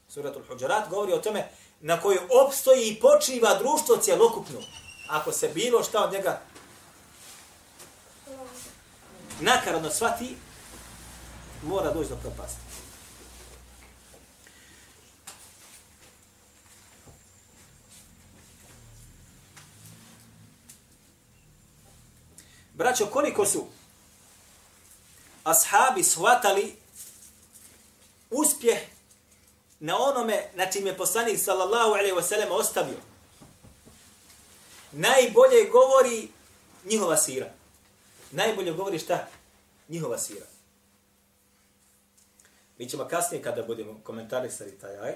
Suratul 0.09 0.43
Huđarat 0.47 0.89
govori 0.89 1.13
o 1.13 1.17
tome 1.17 1.49
na 1.81 2.01
kojoj 2.01 2.19
opstoji 2.45 2.87
i 2.87 2.99
počiva 2.99 3.57
društvo 3.59 3.97
cjelokupno. 3.97 4.59
Ako 5.09 5.31
se 5.31 5.49
bilo 5.53 5.83
šta 5.83 6.03
od 6.03 6.13
njega 6.13 6.41
nakaradno 9.39 9.89
shvati, 9.89 10.37
mora 11.63 11.93
doći 11.93 12.09
do 12.09 12.15
propasti. 12.15 12.61
Braćo, 22.79 23.05
koliko 23.05 23.45
su 23.45 23.65
ashabi 25.43 26.03
shvatali 26.03 26.75
uspjeh 28.29 28.79
na 29.79 29.97
onome 29.99 30.43
na 30.55 30.71
čim 30.71 30.87
je 30.87 30.97
poslanik 30.97 31.39
sallallahu 31.39 31.89
alaihi 31.89 32.13
wa 32.13 32.23
sallam 32.23 32.51
ostavio. 32.51 32.97
Najbolje 34.91 35.69
govori 35.71 36.27
njihova 36.85 37.17
sira. 37.17 37.51
Najbolje 38.31 38.71
govori 38.71 38.99
šta? 38.99 39.27
Njihova 39.89 40.17
sira. 40.17 40.45
Mi 42.77 42.89
ćemo 42.89 43.07
kasnije 43.07 43.43
kada 43.43 43.63
budemo 43.63 43.99
komentarisali 44.03 44.79
taj 44.79 44.97
aj. 44.97 45.15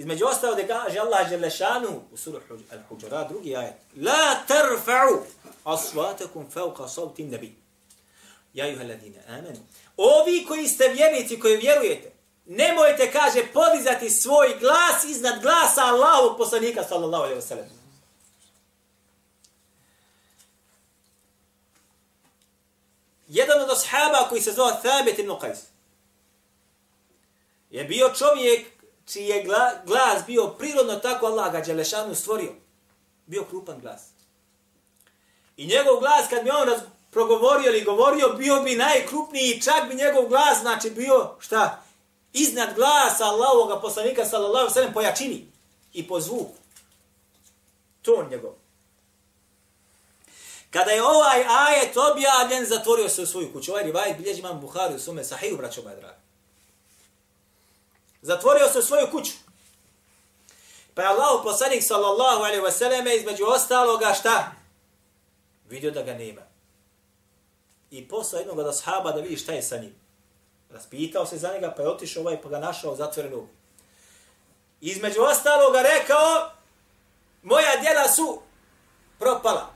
Između 0.00 0.24
ostalo 0.26 0.54
da 0.54 0.66
kaže 0.66 0.98
Allah 0.98 1.28
Đelešanu 1.28 2.02
u 2.12 2.16
suru 2.16 2.40
Al-Huđara, 2.48 3.28
drugi 3.28 3.56
ajet. 3.56 3.74
La 3.96 4.36
tarfa'u 4.48 5.18
asvatakum 5.64 6.46
fauqa 6.54 6.88
sautin 6.88 7.30
nabi. 7.30 7.56
Ja 8.54 8.66
juha 8.66 8.84
ladina, 8.84 9.20
amen. 9.28 9.56
Ovi 9.96 10.44
koji 10.48 10.68
ste 10.68 10.88
vjernici, 10.88 11.40
koji 11.40 11.56
vjerujete, 11.56 12.12
nemojte, 12.46 13.12
kaže, 13.12 13.46
podizati 13.52 14.10
svoj 14.10 14.56
glas 14.60 15.04
iznad 15.04 15.42
glasa 15.42 15.84
Allahog 15.84 16.36
poslanika, 16.38 16.84
sallallahu 16.84 17.24
alaihi 17.24 17.40
wa 17.40 17.48
sallam. 17.48 17.66
Jedan 23.28 23.60
od 23.62 23.70
ashaba 23.70 24.28
koji 24.28 24.40
se 24.40 24.52
zove 24.52 24.72
Thabit 24.82 25.18
ibn 25.18 25.30
Qais 25.30 25.58
je 27.70 27.84
bio 27.84 28.10
čovjek 28.18 28.79
čiji 29.12 29.26
je 29.26 29.46
glas 29.86 30.26
bio 30.26 30.46
prirodno 30.46 30.96
tako 30.96 31.26
Allah 31.26 31.52
ga 31.52 31.60
Đelešanu 31.60 32.14
stvorio. 32.14 32.52
Bio 33.26 33.44
krupan 33.44 33.80
glas. 33.80 34.02
I 35.56 35.66
njegov 35.66 36.00
glas 36.00 36.28
kad 36.30 36.44
bi 36.44 36.50
on 36.50 36.68
raz, 36.68 36.80
progovorio 37.10 37.70
ili 37.70 37.84
govorio, 37.84 38.28
bio 38.28 38.62
bi 38.62 38.76
najkrupniji, 38.76 39.62
čak 39.62 39.88
bi 39.88 39.94
njegov 39.94 40.28
glas, 40.28 40.60
znači 40.60 40.90
bio, 40.90 41.36
šta, 41.38 41.82
iznad 42.32 42.74
glasa 42.74 43.24
Allahovoga 43.24 43.80
poslanika, 43.80 44.24
sallallahu 44.24 44.70
sallam, 44.70 44.92
po 44.92 45.00
jačini 45.00 45.46
i 45.92 46.08
po 46.08 46.20
zvuku. 46.20 46.54
To 48.02 48.14
on 48.14 48.28
njegov. 48.30 48.52
Kada 50.70 50.90
je 50.90 51.02
ovaj 51.02 51.44
ajet 51.48 51.96
objavljen, 51.96 52.66
zatvorio 52.66 53.08
se 53.08 53.22
u 53.22 53.26
svoju 53.26 53.52
kuću. 53.52 53.72
Ovaj 53.72 53.84
rivajet 53.84 54.16
bilježi 54.18 54.40
imam 54.40 54.60
Buhari 54.60 54.94
u 54.94 54.98
sume 54.98 55.24
sahiju, 55.24 55.56
braćo 55.56 55.82
moje 55.82 55.96
dragi. 55.96 56.29
Zatvorio 58.22 58.68
se 58.68 58.78
u 58.78 58.82
svoju 58.82 59.06
kuću. 59.10 59.32
Pa 60.94 61.02
je 61.02 61.08
Allah 61.08 61.40
poslanik 61.44 61.82
sallallahu 61.82 62.42
alaihi 62.42 62.62
wasallam 62.62 63.16
između 63.16 63.44
ostaloga 63.44 64.14
šta? 64.14 64.52
Vidio 65.68 65.90
da 65.90 66.02
ga 66.02 66.14
nema. 66.14 66.40
I 67.90 68.08
poslao 68.08 68.40
jednog 68.40 68.58
od 68.58 68.66
ashaba 68.66 69.12
da 69.12 69.20
vidi 69.20 69.36
šta 69.36 69.52
je 69.52 69.62
sa 69.62 69.76
njim. 69.76 69.94
Raspitao 70.70 71.26
se 71.26 71.38
za 71.38 71.52
njega 71.52 71.74
pa 71.76 71.82
je 71.82 71.88
otišao 71.88 72.20
ovaj 72.20 72.42
pa 72.42 72.48
ga 72.48 72.58
našao 72.58 72.96
zatvorenog. 72.96 73.48
Između 74.80 75.20
ostaloga 75.20 75.82
rekao 75.82 76.50
moja 77.42 77.76
djela 77.80 78.08
su 78.08 78.42
propala. 79.18 79.70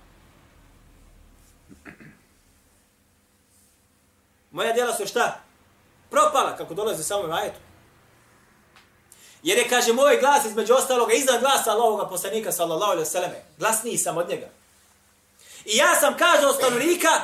Moja 4.51 4.73
djela 4.73 4.95
su 4.95 5.07
šta? 5.07 5.41
Propala, 6.11 6.57
kako 6.57 6.75
dolaze 6.75 7.03
samo 7.03 7.27
na 7.27 7.37
ajetu. 7.37 7.59
Jer 9.45 9.59
je, 9.59 9.69
kaže, 9.69 9.93
moj 9.93 10.03
ovaj 10.03 10.21
glas 10.21 10.45
između 10.45 10.75
ostaloga 10.75 11.13
iznad 11.13 11.41
glasa 11.41 11.71
Allahoga 11.71 12.09
poslanika, 12.09 12.53
sallallahu 12.53 12.93
alaihi 12.93 13.09
vseleme. 13.09 13.45
Glasniji 13.59 13.99
sam 13.99 14.17
od 14.17 14.29
njega. 14.29 14.49
I 15.65 15.77
ja 15.77 16.01
sam, 16.01 16.17
kaže, 16.17 16.47
od 16.47 16.57
stanovnika, 16.57 17.21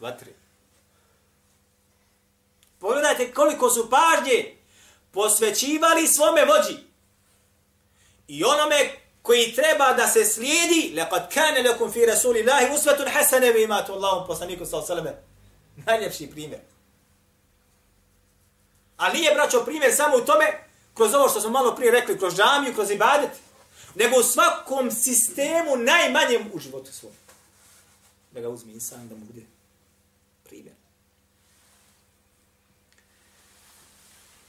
vatri. 0.00 0.34
pogledajte 2.78 3.32
koliko 3.32 3.70
su 3.70 3.90
pažnje 3.90 4.56
posvećivali 5.10 6.08
svome 6.08 6.44
vođi. 6.44 6.78
I 8.28 8.44
onome 8.44 8.90
koji 9.22 9.54
treba 9.54 9.92
da 9.92 10.08
se 10.08 10.24
slijedi, 10.24 10.92
laqad 10.96 11.34
kana 11.34 11.70
lakum 11.70 11.92
fi 11.92 12.06
rasulillahi 12.06 12.66
uswatun 12.66 13.08
hasana 13.12 13.46
vi 13.46 13.62
imatu 13.62 13.92
Allahum 13.92 14.26
poslaniku 14.26 14.66
sallallahu 14.66 14.92
alejhi 14.92 15.08
ve 15.08 15.12
sellem. 15.12 15.24
Najljepši 15.86 16.30
primjer. 16.30 16.60
Ali 18.96 19.18
nije 19.18 19.34
braćo 19.34 19.64
primjer 19.64 19.94
samo 19.94 20.16
u 20.16 20.20
tome 20.20 20.66
kroz 20.94 21.14
ovo 21.14 21.28
što 21.28 21.40
smo 21.40 21.50
malo 21.50 21.76
prije 21.76 21.92
rekli, 21.92 22.18
kroz 22.18 22.34
džamiju, 22.36 22.74
kroz 22.74 22.90
ibadet, 22.90 23.30
nego 23.94 24.16
u 24.16 24.22
svakom 24.22 24.90
sistemu 24.90 25.76
najmanjem 25.76 26.50
u 26.52 26.58
životu 26.58 26.92
svom. 26.92 27.12
Da 28.30 28.40
ga 28.40 28.48
uzmi 28.48 28.72
insan, 28.72 29.08
da 29.08 29.14
mu 29.14 29.24
bude 29.24 29.42
primjer. 30.44 30.74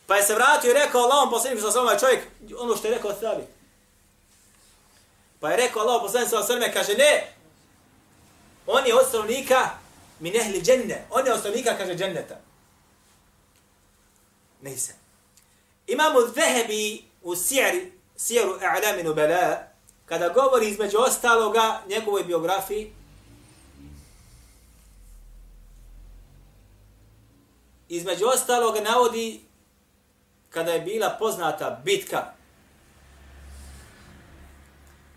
Pa 0.08 0.16
je 0.16 0.24
se 0.24 0.36
vratio 0.36 0.72
i 0.72 0.74
rekao 0.74 1.02
Allahom 1.02 1.30
poslaniku 1.30 1.62
sa 1.62 1.72
svojom 1.72 2.00
čovjek, 2.00 2.28
ono 2.58 2.76
što 2.76 2.88
je 2.88 2.94
rekao 2.94 3.16
stavi. 3.16 3.44
Pa 5.40 5.50
je 5.50 5.58
rekao 5.58 5.82
Allahom 5.82 6.02
poslaniku 6.02 6.30
sa 6.30 6.44
svojom 6.44 6.72
kaže 6.74 6.94
ne, 6.94 7.34
on 8.68 8.86
je 8.86 8.96
od 8.96 9.08
stanovnika 9.08 9.70
mi 10.20 10.32
nehli 10.32 10.62
dženne, 10.62 11.06
on 11.10 11.26
je 11.26 11.34
od 11.34 11.40
stanovnika, 11.40 11.78
kaže 11.78 11.96
dženneta. 11.96 12.47
Neyse. 14.62 14.94
Imamo 15.88 16.20
Zehebi 16.36 17.04
u 17.24 17.36
Sijeri, 17.36 17.92
Sijeru 18.16 18.60
A'laminu 18.62 19.14
Bela, 19.14 19.64
kada 20.06 20.30
govori 20.30 20.70
između 20.70 20.98
ostaloga 20.98 21.82
njegovoj 21.90 22.24
biografiji, 22.24 22.92
između 27.90 28.26
ostaloga 28.26 28.82
navodi 28.82 29.42
kada 30.50 30.72
je 30.72 30.82
bila 30.82 31.16
poznata 31.20 31.82
bitka 31.86 32.34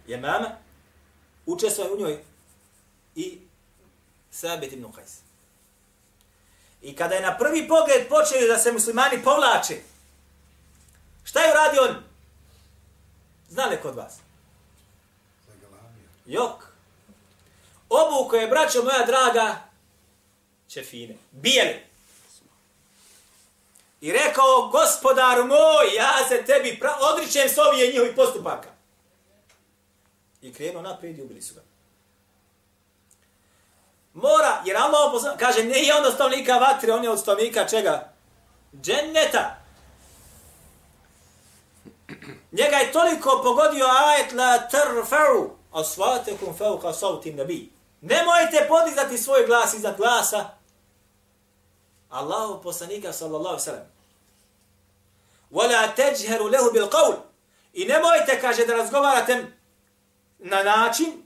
je 0.07 0.17
mama, 0.17 0.51
učestvuje 1.47 1.91
u 1.91 1.99
njoj 1.99 2.19
i 3.15 3.39
Sabit 4.31 4.73
ibn 4.73 4.85
Qais. 4.85 5.30
I 6.83 6.97
kada 6.97 7.15
je 7.15 7.21
na 7.21 7.39
prvi 7.39 7.69
pogled 7.69 8.09
počeli 8.09 8.49
da 8.49 8.59
se 8.59 8.73
muslimani 8.73 9.23
povlače, 9.25 9.77
šta 11.25 11.41
je 11.41 11.51
uradio 11.51 11.83
on? 11.83 12.03
Znali 13.49 13.79
kod 13.83 13.95
vas? 13.95 14.15
Jok. 16.27 16.71
Obuko 17.89 18.37
je, 18.37 18.47
braćo 18.47 18.83
moja 18.83 19.07
draga, 19.07 19.57
čefine. 20.69 21.17
Bijeli. 21.31 21.91
I 24.01 24.13
rekao, 24.13 24.69
gospodar 24.73 25.45
moj, 25.45 25.95
ja 25.97 26.29
se 26.29 26.45
tebi 26.45 26.81
odričem 27.13 27.49
s 27.49 27.59
ovih 27.59 27.93
njihovih 27.93 28.13
postupaka. 28.17 28.69
I 30.43 30.53
krenuo 30.53 30.83
naprijed 30.83 31.19
i 31.19 31.23
ubili 31.23 31.43
su 31.43 31.55
ga. 31.55 31.61
Mora, 34.15 34.63
jer 34.65 34.77
Allah 34.77 35.13
pozna, 35.13 35.37
kaže, 35.37 35.65
ne 35.65 35.79
je 35.79 35.95
on 35.95 36.07
od 36.07 36.15
stavnika 36.15 36.59
vatre, 36.59 36.93
on 36.93 37.05
je 37.05 37.11
od 37.11 37.21
stavnika 37.21 37.67
čega? 37.67 38.13
Dženneta. 38.81 39.57
Njega 42.53 42.77
je 42.77 42.93
toliko 42.93 43.41
pogodio 43.43 43.87
ajet 43.87 44.33
la 44.33 44.69
trfa'u 44.71 45.51
asvatekum 45.73 46.57
fauka 46.59 46.93
sawti 46.93 47.33
nabi. 47.33 47.73
Nemojte 48.01 48.67
podizati 48.69 49.19
svoj 49.19 49.47
glas 49.47 49.75
iznad 49.75 49.97
glasa 49.97 50.51
Allahu 52.11 52.63
poslanika 52.63 53.13
sallallahu 53.13 53.59
sallam. 53.59 53.87
Wala 55.51 55.95
teđheru 55.97 56.47
lehu 56.47 56.71
bil 56.73 56.87
qawl. 56.87 57.15
I 57.73 57.85
nemojte, 57.85 58.41
kaže, 58.41 58.67
da 58.67 58.75
razgovarate 58.75 59.47
na 60.39 60.63
način 60.63 61.23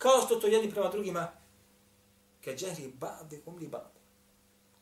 kao 0.00 0.22
što 0.26 0.36
to 0.36 0.46
jedni 0.46 0.70
prema 0.70 0.88
drugima 0.88 1.28
ke 2.44 2.56
džehri 2.56 2.92
ba'di 3.00 3.40
umli 3.46 3.68
ba'de. 3.68 4.00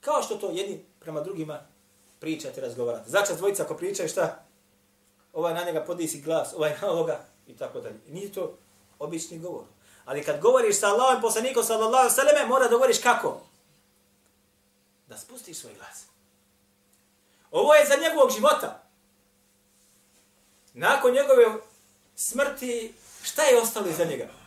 Kao 0.00 0.22
što 0.22 0.36
to 0.36 0.50
jedni 0.50 0.84
prema 1.00 1.20
drugima 1.20 1.60
pričate, 2.20 2.60
razgovarate. 2.60 3.10
Začas 3.10 3.36
dvojica 3.36 3.62
ako 3.62 3.74
pričaju 3.74 4.08
šta? 4.08 4.44
Ovaj 5.32 5.54
na 5.54 5.64
njega 5.64 5.84
podisi 5.84 6.20
glas, 6.20 6.52
ovaj 6.56 6.76
na 6.82 6.90
ovoga 6.90 7.24
i 7.46 7.56
tako 7.56 7.80
dalje. 7.80 8.00
Nije 8.08 8.32
to 8.32 8.58
obični 8.98 9.38
govor. 9.38 9.64
Ali 10.04 10.24
kad 10.24 10.40
govoriš 10.40 10.78
sa 10.78 10.86
Allahom 10.86 11.22
poslanikom 11.22 11.64
sallallahu 11.64 12.10
sallam, 12.10 12.48
mora 12.48 12.64
da 12.64 12.70
govoriš 12.70 12.98
kako? 12.98 13.40
Da 15.06 15.18
spustiš 15.18 15.58
svoj 15.58 15.74
glas. 15.74 16.04
Ovo 17.50 17.74
je 17.74 17.86
za 17.86 17.94
njegovog 18.02 18.30
života. 18.30 18.82
Nakon 20.74 21.12
njegove 21.12 21.44
smrti, 22.16 22.94
šta 23.22 23.42
je 23.42 23.60
ostalo 23.60 23.88
iza 23.88 24.04
njega? 24.04 24.37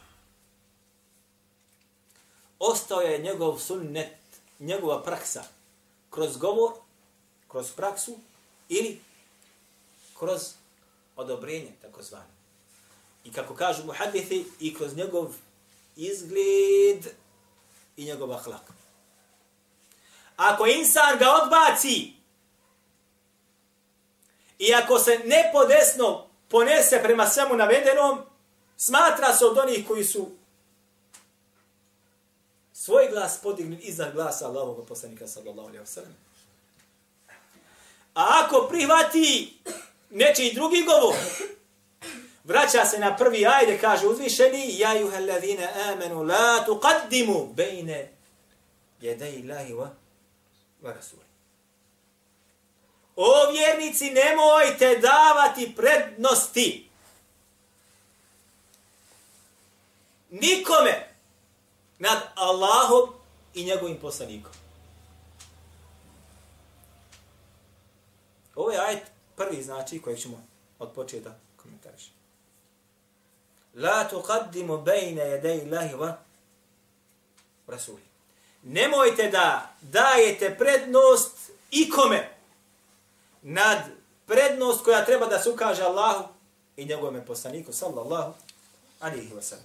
Ostao 2.64 3.02
je 3.02 3.18
njegov 3.18 3.60
sunnet, 3.60 4.18
njegova 4.60 5.04
praksa. 5.04 5.44
Kroz 6.10 6.38
govor, 6.38 6.72
kroz 7.48 7.72
praksu 7.72 8.18
ili 8.70 9.02
kroz 10.20 10.42
odobrenje, 11.16 11.72
takozvano. 11.82 12.34
I 13.24 13.32
kako 13.32 13.56
kažu 13.56 13.86
mu 13.86 13.92
hadithi, 13.92 14.46
i 14.60 14.74
kroz 14.74 14.96
njegov 14.96 15.34
izgled 15.96 17.08
i 17.98 18.06
njegov 18.06 18.34
ahlak. 18.34 18.72
Ako 20.36 20.66
insan 20.66 21.18
ga 21.20 21.32
odbaci, 21.44 22.14
i 24.60 24.74
ako 24.74 25.00
se 25.00 25.20
nepodesno 25.26 26.28
ponese 26.50 27.00
prema 27.04 27.28
svemu 27.28 27.56
navedenom, 27.56 28.20
smatra 28.78 29.34
se 29.34 29.46
od 29.46 29.58
onih 29.58 29.88
koji 29.88 30.04
su 30.04 30.41
svoj 32.84 33.08
glas 33.10 33.38
podigni 33.42 33.78
iza 33.82 34.10
glasa 34.10 34.46
Allahovog 34.46 34.88
poslanika 34.88 35.28
sallallahu 35.28 35.68
alejhi 35.68 35.80
ve 35.80 35.88
sellem. 35.88 36.16
A 38.14 38.44
ako 38.46 38.68
prihvati 38.68 39.60
nečiji 40.10 40.54
drugi 40.54 40.84
govor, 40.84 41.16
vraća 42.44 42.86
se 42.86 43.00
na 43.00 43.18
prvi 43.18 43.48
ajde, 43.48 43.78
kaže 43.78 44.08
uzvišeni, 44.08 44.80
ja 44.80 44.94
juhallazina 44.94 45.68
amanu 45.92 46.24
la 46.24 46.66
tuqaddimu 46.66 47.54
bejne 47.54 48.12
jedej 49.02 49.42
Allahi 49.42 49.74
wa, 49.74 49.88
wa 50.84 50.94
rasuli. 50.94 51.22
O 53.16 53.52
vjernici, 53.52 54.12
nemojte 54.12 54.98
davati 54.98 55.74
prednosti 55.76 56.90
nikome 60.30 61.11
nad 62.02 62.20
Allahom 62.36 63.10
i 63.54 63.64
njegovim 63.64 63.98
poslanikom. 64.02 64.52
Ovo 68.56 68.72
je 68.72 68.80
ajet 68.80 69.04
prvi 69.36 69.64
znači 69.64 70.02
koji 70.02 70.18
ćemo 70.18 70.44
od 70.80 70.92
početa 70.92 71.36
komentarišati. 71.56 72.16
La 73.76 74.10
tuqaddimu 74.10 74.84
bejne 74.84 75.22
jedej 75.22 75.62
Allahi 75.62 75.96
wa 75.96 76.14
rasuli. 77.68 78.02
Nemojte 78.64 79.30
da 79.32 79.76
dajete 79.82 80.56
prednost 80.58 81.52
ikome 81.72 82.30
nad 83.42 83.78
prednost 84.26 84.84
koja 84.84 85.06
treba 85.06 85.26
da 85.26 85.40
se 85.40 85.50
ukaže 85.50 85.84
Allahu 85.84 86.24
i 86.78 86.86
njegovom 86.86 87.22
poslaniku 87.28 87.74
sallallahu 87.74 88.34
alihi 89.00 89.34
wa 89.34 89.56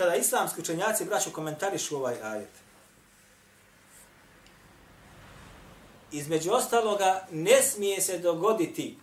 Kada 0.00 0.14
islamski 0.14 0.60
učenjaci 0.60 1.04
braću 1.04 1.30
komentarišu 1.30 1.96
ovaj 1.96 2.22
ajet, 2.22 2.48
između 6.12 6.52
ostaloga 6.52 7.26
ne 7.30 7.62
smije 7.62 8.00
se 8.00 8.18
dogoditi 8.18 8.98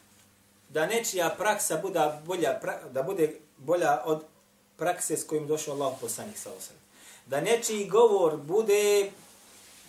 da 0.70 0.86
nečija 0.86 1.36
praksa 1.38 1.78
bude 1.78 2.00
bolja, 2.26 2.60
da 2.92 3.04
bude 3.04 3.40
bolja 3.58 4.02
od 4.06 4.24
prakse 4.78 5.18
s 5.18 5.28
kojim 5.28 5.48
došao 5.48 5.74
Allah 5.76 5.94
poslanik 6.02 6.38
sa 6.38 6.50
osam. 6.58 6.76
da 7.26 7.42
nečiji 7.42 7.90
govor 7.90 8.38
bude 8.38 9.12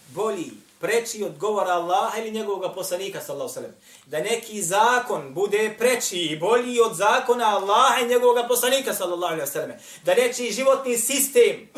bolji, 0.09 0.53
preči 0.81 1.25
od 1.25 1.39
govora 1.39 1.71
Allaha 1.71 2.19
ili 2.19 2.31
njegovog 2.31 2.75
poslanika, 2.75 3.21
sallahu 3.21 3.53
sallam. 3.53 3.75
Da 4.07 4.21
neki 4.21 4.63
zakon 4.63 5.35
bude 5.35 5.75
preči 5.79 6.19
i 6.19 6.39
bolji 6.39 6.81
od 6.81 6.97
zakona 6.97 7.57
Allaha 7.57 8.01
i 8.01 8.09
njegovog 8.09 8.37
poslanika, 8.49 8.95
sallallahu 8.95 9.47
sallam. 9.47 9.73
Da 10.05 10.15
nečiji 10.15 10.53
životni 10.53 10.99
sistem 10.99 11.69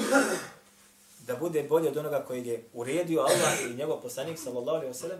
da 1.31 1.37
bude 1.37 1.63
bolji 1.63 1.89
od 1.89 1.97
onoga 1.97 2.25
koji 2.27 2.47
je 2.47 2.65
uredio 2.73 3.21
Allah 3.21 3.61
i 3.71 3.75
njegov 3.75 4.01
poslanik, 4.01 4.39
sallallahu 4.39 4.95
sallam. 4.95 5.19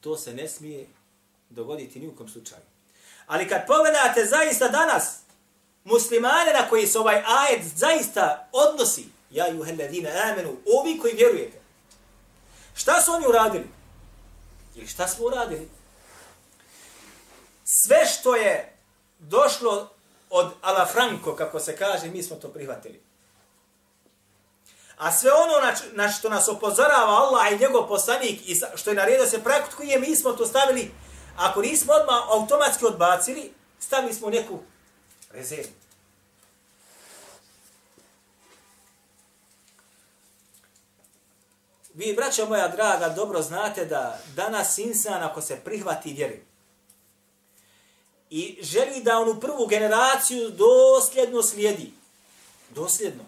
To 0.00 0.16
se 0.16 0.34
ne 0.34 0.48
smije 0.48 0.86
dogoditi 1.50 2.00
ni 2.00 2.08
u 2.08 2.16
kom 2.16 2.28
slučaju. 2.28 2.62
Ali 3.26 3.48
kad 3.48 3.66
pogledate 3.66 4.24
zaista 4.24 4.68
danas, 4.68 5.18
muslimane 5.84 6.52
na 6.52 6.68
koji 6.68 6.86
se 6.86 6.98
ovaj 6.98 7.22
ajet 7.26 7.64
zaista 7.76 8.48
odnosi, 8.52 9.04
ja 9.30 9.48
i 9.48 9.58
uheledine 9.58 10.10
amenu, 10.10 10.56
ovi 10.80 10.98
koji 10.98 11.14
vjerujete, 11.14 11.60
šta 12.74 13.02
su 13.02 13.12
oni 13.12 13.26
uradili? 13.26 13.66
Ili 14.74 14.86
šta 14.86 15.08
smo 15.08 15.26
uradili? 15.26 15.68
Sve 17.64 18.06
što 18.06 18.36
je 18.36 18.76
došlo 19.18 19.90
od 20.30 20.52
Ala 20.62 20.86
Franco, 20.86 21.36
kako 21.36 21.60
se 21.60 21.76
kaže, 21.76 22.10
mi 22.10 22.22
smo 22.22 22.36
to 22.36 22.48
prihvatili. 22.48 23.00
A 24.96 25.12
sve 25.12 25.30
ono 25.32 25.66
na, 25.66 25.74
na 26.04 26.12
što 26.12 26.28
nas 26.28 26.48
opozorava 26.48 27.12
Allah 27.12 27.52
i 27.52 27.58
njegov 27.58 27.88
poslanik 27.88 28.48
i 28.48 28.60
što 28.74 28.90
je 28.90 28.96
naredio 28.96 29.26
se 29.26 29.44
praktikuje, 29.44 29.98
mi 29.98 30.16
smo 30.16 30.32
to 30.32 30.46
stavili, 30.46 30.90
ako 31.36 31.62
nismo 31.62 31.92
odmah 31.92 32.22
automatski 32.28 32.86
odbacili, 32.86 33.52
stavili 33.78 34.14
smo 34.14 34.30
neku 34.30 34.58
rezervu. 35.30 35.85
Vi, 41.96 42.14
braćo 42.14 42.46
moja 42.46 42.68
draga, 42.68 43.08
dobro 43.08 43.42
znate 43.42 43.84
da 43.84 44.20
danas 44.34 44.78
insan, 44.78 45.22
ako 45.22 45.40
se 45.40 45.60
prihvati 45.64 46.12
vjeri, 46.12 46.42
i 48.30 48.58
želi 48.62 49.02
da 49.02 49.18
onu 49.18 49.40
prvu 49.40 49.66
generaciju 49.66 50.50
dosljedno 50.50 51.42
slijedi, 51.42 51.92
dosljedno, 52.70 53.24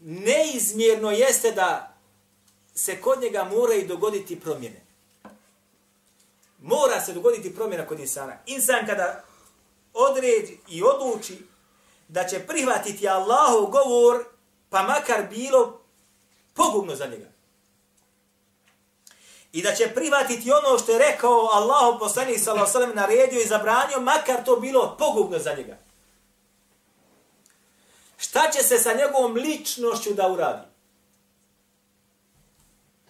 neizmjerno 0.00 1.10
jeste 1.10 1.52
da 1.52 1.94
se 2.74 3.00
kod 3.00 3.22
njega 3.22 3.44
mora 3.44 3.74
i 3.74 3.86
dogoditi 3.86 4.40
promjene. 4.40 4.80
Mora 6.62 7.00
se 7.00 7.12
dogoditi 7.12 7.54
promjena 7.54 7.86
kod 7.86 8.00
insana. 8.00 8.38
Insan 8.46 8.86
kada 8.86 9.24
odredi 9.94 10.60
i 10.68 10.82
odluči 10.82 11.38
da 12.08 12.24
će 12.24 12.46
prihvatiti 12.46 13.08
Allahov 13.08 13.66
govor, 13.66 14.35
pa 14.76 14.82
makar 14.82 15.28
bilo 15.30 15.80
pogubno 16.54 16.96
za 16.96 17.06
njega. 17.06 17.30
I 19.52 19.62
da 19.62 19.74
će 19.74 19.94
privatiti 19.94 20.52
ono 20.52 20.78
što 20.78 20.92
je 20.92 20.98
rekao 20.98 21.48
Allahu 21.52 21.98
poslanik 21.98 22.40
sallallahu 22.40 22.76
alejhi 22.76 22.90
ve 22.90 23.00
naredio 23.00 23.40
i 23.40 23.46
zabranio, 23.46 24.00
makar 24.00 24.44
to 24.44 24.56
bilo 24.56 24.96
pogubno 24.98 25.38
za 25.38 25.54
njega. 25.54 25.78
Šta 28.16 28.50
će 28.50 28.62
se 28.62 28.78
sa 28.78 28.92
njegovom 28.92 29.34
ličnošću 29.34 30.14
da 30.14 30.28
uradi? 30.28 30.66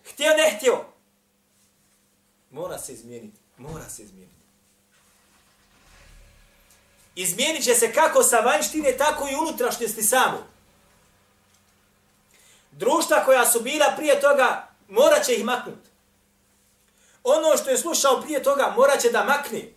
Htio, 0.04 0.36
ne 0.36 0.56
htio. 0.56 0.84
Mora 2.50 2.78
se 2.78 2.92
izmijeniti. 2.92 3.40
Mora 3.56 3.88
se 3.88 4.02
izmijeniti. 4.02 4.42
Izmijenit 7.14 7.64
će 7.64 7.74
se 7.74 7.92
kako 7.92 8.22
sa 8.22 8.40
vanjštine, 8.40 8.96
tako 8.96 9.28
i 9.28 9.34
unutrašnjosti 9.34 10.02
samo. 10.02 10.55
Društva 12.76 13.24
koja 13.24 13.46
su 13.46 13.60
bila 13.60 13.86
prije 13.96 14.20
toga, 14.20 14.68
morat 14.88 15.24
će 15.24 15.34
ih 15.34 15.44
maknuti. 15.44 15.90
Ono 17.24 17.56
što 17.56 17.70
je 17.70 17.78
slušao 17.78 18.20
prije 18.20 18.42
toga, 18.42 18.72
morat 18.76 19.00
će 19.00 19.10
da 19.10 19.24
makni. 19.24 19.74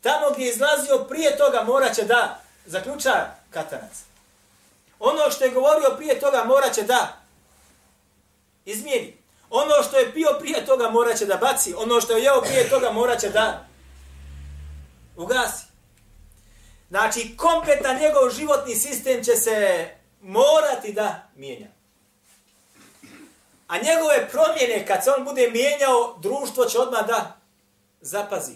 Tamo 0.00 0.30
gdje 0.30 0.44
je 0.44 0.50
izlazio 0.50 0.98
prije 1.08 1.36
toga, 1.36 1.62
morat 1.66 1.94
će 1.94 2.04
da 2.04 2.40
zaključa 2.66 3.26
katanac. 3.50 3.92
Ono 4.98 5.30
što 5.30 5.44
je 5.44 5.50
govorio 5.50 5.94
prije 5.96 6.20
toga 6.20 6.44
morat 6.44 6.74
će 6.74 6.82
da 6.82 7.20
izmijeni. 8.64 9.16
Ono 9.50 9.82
što 9.82 9.98
je 9.98 10.12
pio 10.12 10.36
prije 10.40 10.66
toga 10.66 10.90
morat 10.90 11.18
će 11.18 11.26
da 11.26 11.36
baci. 11.36 11.74
Ono 11.74 12.00
što 12.00 12.16
je 12.16 12.22
jeo 12.22 12.40
prije 12.40 12.70
toga 12.70 12.90
morat 12.90 13.20
će 13.20 13.28
da 13.28 13.66
ugasi. 15.16 15.64
Znači, 16.88 17.36
kompletan 17.36 17.98
njegov 18.00 18.30
životni 18.30 18.74
sistem 18.74 19.24
će 19.24 19.36
se 19.36 19.88
morati 20.20 20.92
da 20.92 21.28
mijenja. 21.34 21.77
A 23.68 23.78
njegove 23.78 24.28
promjene, 24.30 24.86
kad 24.86 25.04
se 25.04 25.10
on 25.10 25.24
bude 25.24 25.50
mijenjao, 25.50 26.18
društvo 26.22 26.64
će 26.64 26.78
odmah 26.78 27.06
da 27.06 27.40
zapazi. 28.00 28.54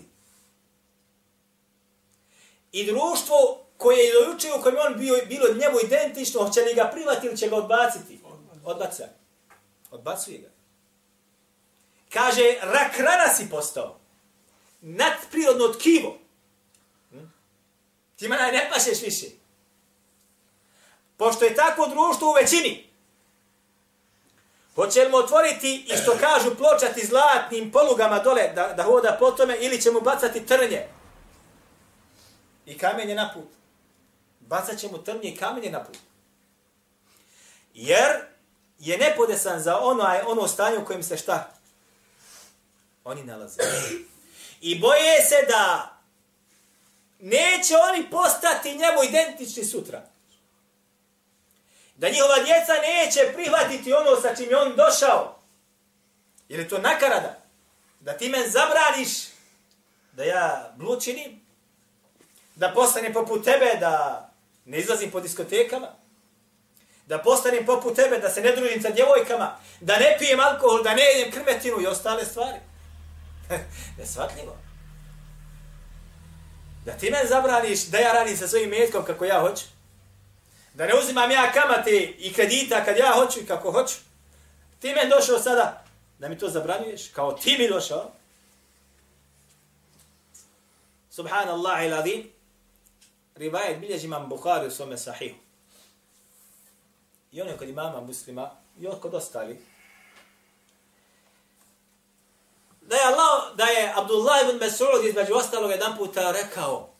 I 2.72 2.86
društvo 2.86 3.64
koje 3.76 4.04
je 4.04 4.12
dojuče 4.12 4.48
u 4.58 4.62
kojem 4.62 4.78
on 4.86 4.98
bio, 4.98 5.18
bilo 5.28 5.46
njemu 5.48 5.78
identično, 5.84 6.44
hoće 6.44 6.60
li 6.60 6.74
ga 6.74 6.90
privati 6.92 7.26
ili 7.26 7.36
će 7.36 7.48
ga 7.48 7.56
odbaciti? 7.56 8.20
Odbaca. 8.64 9.08
Odbacuje 9.90 10.38
ga. 10.38 10.48
Kaže, 12.12 12.56
rak 12.62 12.98
rana 12.98 13.34
si 13.34 13.50
postao. 13.50 13.98
Nadprirodno 14.80 15.68
tkivo. 15.68 16.18
Hm? 17.10 17.24
Ti 18.16 18.28
mana 18.28 18.46
ne 18.46 18.70
pašeš 18.72 19.02
više. 19.02 19.26
Pošto 21.16 21.44
je 21.44 21.54
tako 21.54 21.86
društvo 21.86 22.30
u 22.30 22.34
većini, 22.34 22.91
hoćemo 24.74 25.16
otvoriti 25.16 25.86
i 25.88 25.96
što 25.96 26.16
kažu 26.20 26.56
pločati 26.56 27.06
zlatnim 27.06 27.72
polugama 27.72 28.18
dole 28.18 28.52
da, 28.54 28.72
da 28.76 28.82
hoda 28.82 29.16
po 29.20 29.30
tome 29.30 29.56
ili 29.60 29.82
ćemo 29.82 30.00
bacati 30.00 30.46
trnje 30.46 30.86
i 32.66 32.78
kamenje 32.78 33.14
na 33.14 33.30
put 33.34 33.62
bacat 34.52 34.78
ćemo 34.78 34.98
trnje 34.98 35.28
i 35.30 35.36
kamenje 35.36 35.70
na 35.70 35.84
put. 35.84 35.96
Jer 37.74 38.10
je 38.78 38.98
nepodesan 38.98 39.60
za 39.60 39.78
ono, 39.78 40.04
ono 40.26 40.48
stanje 40.48 40.78
u 40.78 40.84
kojem 40.84 41.02
se 41.02 41.16
šta? 41.16 41.50
Oni 43.04 43.24
nalaze. 43.24 43.62
I 44.60 44.78
boje 44.78 45.22
se 45.28 45.46
da 45.48 45.96
neće 47.20 47.74
oni 47.76 48.10
postati 48.10 48.76
njemu 48.76 49.02
identični 49.08 49.64
sutra. 49.64 50.11
Da 52.02 52.08
njihova 52.08 52.34
djeca 52.34 52.72
neće 52.72 53.32
prihvatiti 53.34 53.92
ono 53.92 54.20
sa 54.20 54.34
čim 54.36 54.50
je 54.50 54.56
on 54.56 54.76
došao. 54.76 55.38
Jer 56.48 56.60
je 56.60 56.68
to 56.68 56.78
nakarada. 56.78 57.38
Da 58.00 58.12
ti 58.12 58.28
men 58.28 58.50
zabraniš 58.50 59.08
da 60.12 60.24
ja 60.24 60.72
blučinim, 60.76 61.40
da 62.54 62.72
postane 62.74 63.12
poput 63.12 63.44
tebe, 63.44 63.76
da 63.80 64.28
ne 64.64 64.78
izlazim 64.78 65.10
po 65.10 65.20
diskotekama, 65.20 65.88
da 67.06 67.18
postanem 67.18 67.66
poput 67.66 67.96
tebe, 67.96 68.18
da 68.18 68.30
se 68.30 68.40
ne 68.40 68.56
družim 68.56 68.82
sa 68.82 68.90
djevojkama, 68.90 69.58
da 69.80 69.96
ne 69.96 70.16
pijem 70.18 70.40
alkohol, 70.40 70.82
da 70.82 70.94
ne 70.94 71.02
jedem 71.02 71.32
krmetinu 71.32 71.80
i 71.80 71.86
ostale 71.86 72.24
stvari. 72.24 72.58
Nesvatljivo. 73.98 74.56
Da 76.84 76.92
ti 76.92 77.10
men 77.10 77.28
zabraniš 77.28 77.84
da 77.84 77.98
ja 77.98 78.12
radim 78.12 78.36
sa 78.36 78.48
svojim 78.48 78.70
metkom 78.70 79.04
kako 79.04 79.24
ja 79.24 79.40
hoću. 79.40 79.71
Da 80.74 80.86
ne 80.86 80.94
uzimam 80.94 81.30
ja 81.30 81.52
kamate 81.52 81.90
i 82.18 82.32
kredita 82.32 82.84
kad 82.84 82.96
ja 82.96 83.12
hoću 83.12 83.40
i 83.40 83.46
kako 83.46 83.72
hoću. 83.72 83.94
Ti 84.80 84.94
men 84.94 85.08
došao 85.08 85.38
sada 85.38 85.84
da 86.18 86.28
mi 86.28 86.38
to 86.38 86.48
zabranjuješ, 86.48 87.08
kao 87.08 87.32
ti 87.32 87.56
mi 87.58 87.68
došao. 87.68 88.10
Subhanallah 91.10 91.84
il-azim 91.84 92.30
rivajet 93.34 93.80
bilježi 93.80 94.06
imam 94.06 94.28
Bukhari 94.28 94.66
u 94.66 94.70
svome 94.70 94.98
sahihu. 94.98 95.36
I 97.32 97.42
on 97.42 97.48
je 97.48 97.56
kod 97.56 97.68
imama 97.68 98.00
muslima 98.00 98.50
i 98.80 98.86
on 98.86 99.00
kod 99.00 99.14
ostali. 99.14 99.60
Da 102.80 102.96
je, 102.96 103.04
Allah, 103.04 103.56
da 103.56 103.64
je 103.64 103.92
Abdullah 103.96 104.48
ibn 104.48 104.64
Mas'ud 104.64 105.08
između 105.08 105.34
ostalog 105.34 105.70
jedan 105.70 105.96
puta 105.96 106.32
rekao 106.32 106.91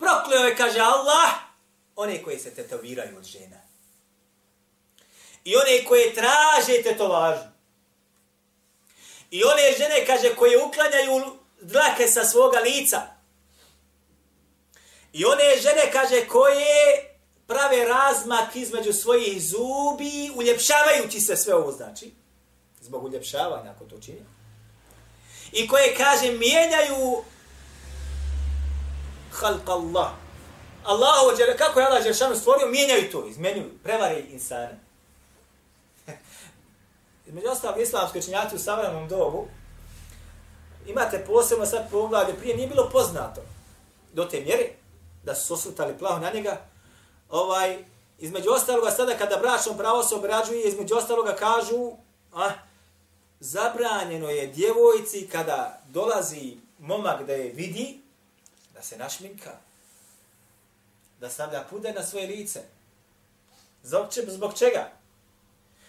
Prokleo 0.00 0.44
je, 0.46 0.56
kaže 0.56 0.80
Allah, 0.80 1.30
one 1.96 2.22
koje 2.22 2.38
se 2.38 2.54
tetoviraju 2.54 3.18
od 3.18 3.24
žena. 3.24 3.60
I 5.44 5.56
one 5.56 5.84
koje 5.84 6.14
traže 6.14 6.82
tetovažu. 6.82 7.44
I 9.30 9.44
one 9.44 9.72
žene, 9.78 10.06
kaže, 10.06 10.34
koje 10.36 10.64
uklanjaju 10.64 11.38
dlake 11.60 12.06
sa 12.08 12.24
svoga 12.24 12.58
lica. 12.58 13.00
I 15.12 15.24
one 15.24 15.56
žene, 15.62 15.92
kaže, 15.92 16.26
koje 16.28 17.10
prave 17.46 17.84
razmak 17.84 18.56
između 18.56 18.92
svojih 18.92 19.42
zubi, 19.42 20.30
uljepšavajući 20.34 21.20
se 21.20 21.36
sve 21.36 21.54
ovo 21.54 21.72
znači, 21.72 22.12
zbog 22.80 23.04
uljepšavanja 23.04 23.70
ako 23.70 23.84
to 23.84 24.00
čini, 24.00 24.24
i 25.52 25.68
koje, 25.68 25.94
kaže, 25.96 26.32
mijenjaju 26.32 27.24
halq 29.40 29.70
Allah. 29.70 30.10
Allahu, 30.84 31.36
kako 31.58 31.80
je 31.80 31.86
Allah 31.86 32.02
Đeršanu 32.02 32.36
stvorio, 32.36 32.66
mijenjaju 32.66 33.12
to, 33.12 33.26
izmenjuju, 33.26 33.70
prevare 33.82 34.20
insane. 34.30 34.80
Između 37.26 37.48
ostalog, 37.48 37.80
islamsko 37.80 38.20
činjati 38.20 38.56
u 38.56 38.58
savremenom 38.58 39.08
dobu, 39.08 39.46
imate 40.86 41.24
posebno 41.26 41.66
sad 41.66 41.90
poglavlje, 41.90 42.34
prije 42.34 42.56
nije 42.56 42.68
bilo 42.68 42.88
poznato 42.92 43.40
do 44.12 44.24
te 44.24 44.40
mjere, 44.40 44.68
da 45.24 45.34
su 45.34 45.54
osvrtali 45.54 45.98
plaho 45.98 46.20
na 46.20 46.30
njega, 46.30 46.60
ovaj, 47.28 47.84
između 48.18 48.50
ostaloga 48.50 48.90
sada 48.90 49.18
kada 49.18 49.36
bračno 49.36 49.76
pravo 49.76 50.02
se 50.02 50.14
obrađuje, 50.14 50.62
između 50.62 50.94
ostaloga 50.94 51.34
kažu, 51.34 51.92
a, 52.34 52.50
zabranjeno 53.40 54.30
je 54.30 54.46
djevojci 54.46 55.28
kada 55.32 55.80
dolazi 55.88 56.56
momak 56.78 57.26
da 57.26 57.32
je 57.32 57.52
vidi, 57.52 58.00
da 58.80 58.84
se 58.84 58.96
našminka, 58.96 59.50
da 61.20 61.30
stavlja 61.30 61.64
pude 61.70 61.92
na 61.92 62.02
svoje 62.02 62.26
lice. 62.26 62.60
Zbog, 63.82 64.14
če, 64.14 64.22
zbog 64.28 64.58
čega? 64.58 64.92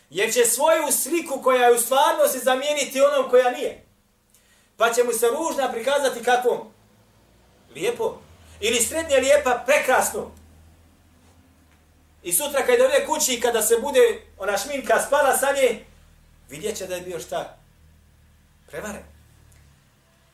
Jer 0.10 0.34
će 0.34 0.45
svoju 0.45 0.91
sliku 0.91 1.41
koja 1.43 1.65
je 1.65 1.75
u 1.75 1.80
stvarnosti 1.80 2.39
zamijeniti 2.39 3.01
onom 3.01 3.30
koja 3.30 3.51
nije. 3.51 3.86
Pa 4.77 4.93
će 4.93 5.04
mu 5.04 5.13
se 5.13 5.27
ružna 5.27 5.71
prikazati 5.71 6.23
kakvom? 6.23 6.60
Lijepo. 7.75 8.21
Ili 8.60 8.84
srednje 8.84 9.17
lijepa, 9.17 9.63
prekrasno. 9.65 10.32
I 12.23 12.34
sutra 12.34 12.65
kad 12.65 12.80
dođe 12.80 13.06
kući 13.06 13.34
i 13.34 13.41
kada 13.41 13.62
se 13.62 13.77
bude 13.82 14.21
ona 14.38 14.58
šminka 14.58 15.01
spala 15.08 15.38
sa 15.38 15.51
nje, 15.51 15.86
vidjet 16.49 16.77
će 16.77 16.88
da 16.88 16.95
je 16.95 17.01
bio 17.01 17.19
šta? 17.19 17.58
Prevaren. 18.67 19.11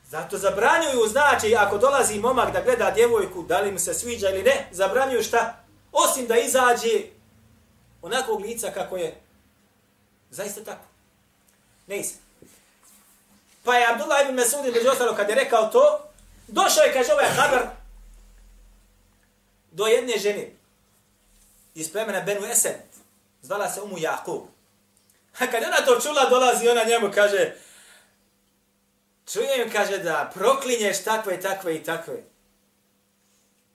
Zato 0.08 0.38
zabranjuju, 0.38 1.08
znači, 1.08 1.54
ako 1.56 1.78
dolazi 1.78 2.18
momak 2.18 2.52
da 2.52 2.62
gleda 2.62 2.90
djevojku, 2.90 3.42
da 3.42 3.60
li 3.60 3.72
mu 3.72 3.78
se 3.78 3.94
sviđa 3.94 4.30
ili 4.30 4.42
ne, 4.42 4.68
zabranjuju 4.70 5.22
šta? 5.22 5.64
Osim 5.92 6.26
da 6.26 6.36
izađe 6.36 7.02
onakvog 8.02 8.40
lica 8.40 8.70
kako 8.70 8.96
je 8.96 9.20
zaista 10.30 10.64
tako. 10.64 10.84
Ne 11.86 11.98
isam. 11.98 12.18
Pa 13.64 13.74
je 13.76 13.86
Abdullah 13.90 14.22
ibn 14.24 14.34
Mesud 14.34 14.64
među 14.64 14.88
ostalo 14.90 15.16
kad 15.16 15.28
je 15.28 15.34
rekao 15.34 15.66
to, 15.66 16.10
došao 16.46 16.84
je, 16.84 16.92
kaže 16.92 17.12
ovaj 17.12 17.28
haber, 17.28 17.60
do 19.70 19.86
jedne 19.86 20.18
žene 20.18 20.50
iz 21.74 21.92
plemena 21.92 22.20
Benu 22.20 22.46
Esed, 22.46 22.76
zvala 23.42 23.70
se 23.70 23.82
Umu 23.82 23.98
Jakub. 23.98 24.42
A 25.38 25.46
kad 25.46 25.62
ona 25.62 25.84
to 25.86 26.00
čula, 26.00 26.28
dolazi 26.30 26.68
ona 26.68 26.84
njemu, 26.84 27.10
kaže, 27.14 27.54
čujem, 29.32 29.70
kaže, 29.72 29.98
da 29.98 30.30
proklinješ 30.34 31.04
takve 31.04 31.34
i 31.34 31.40
takve 31.40 31.76
i 31.76 31.84
takve. 31.84 32.22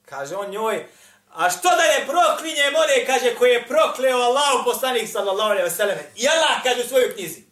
Kaže 0.06 0.36
on 0.36 0.50
njoj, 0.50 0.86
a 1.30 1.50
što 1.50 1.70
da 1.70 1.84
ne 2.00 2.06
proklinjem 2.08 2.74
one, 2.76 3.06
kaže, 3.06 3.36
koje 3.36 3.54
je 3.54 3.68
prokleo 3.68 4.18
Allah 4.18 4.62
u 4.62 4.64
poslanih, 4.66 5.12
sallallahu 5.12 5.50
alaihi 5.50 5.70
wasallam. 5.70 5.98
I 6.16 6.28
Allah, 6.28 6.64
kaže 6.64 6.82
u 6.82 6.88
svojoj 6.88 7.14
knjizi. 7.16 7.44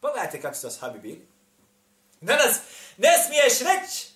Pogledajte 0.00 0.40
kako 0.40 0.54
su 0.54 0.66
ashabi 0.66 0.98
bili. 0.98 1.26
Danas 2.20 2.60
ne 2.96 3.10
smiješ 3.26 3.58
reći, 3.58 4.08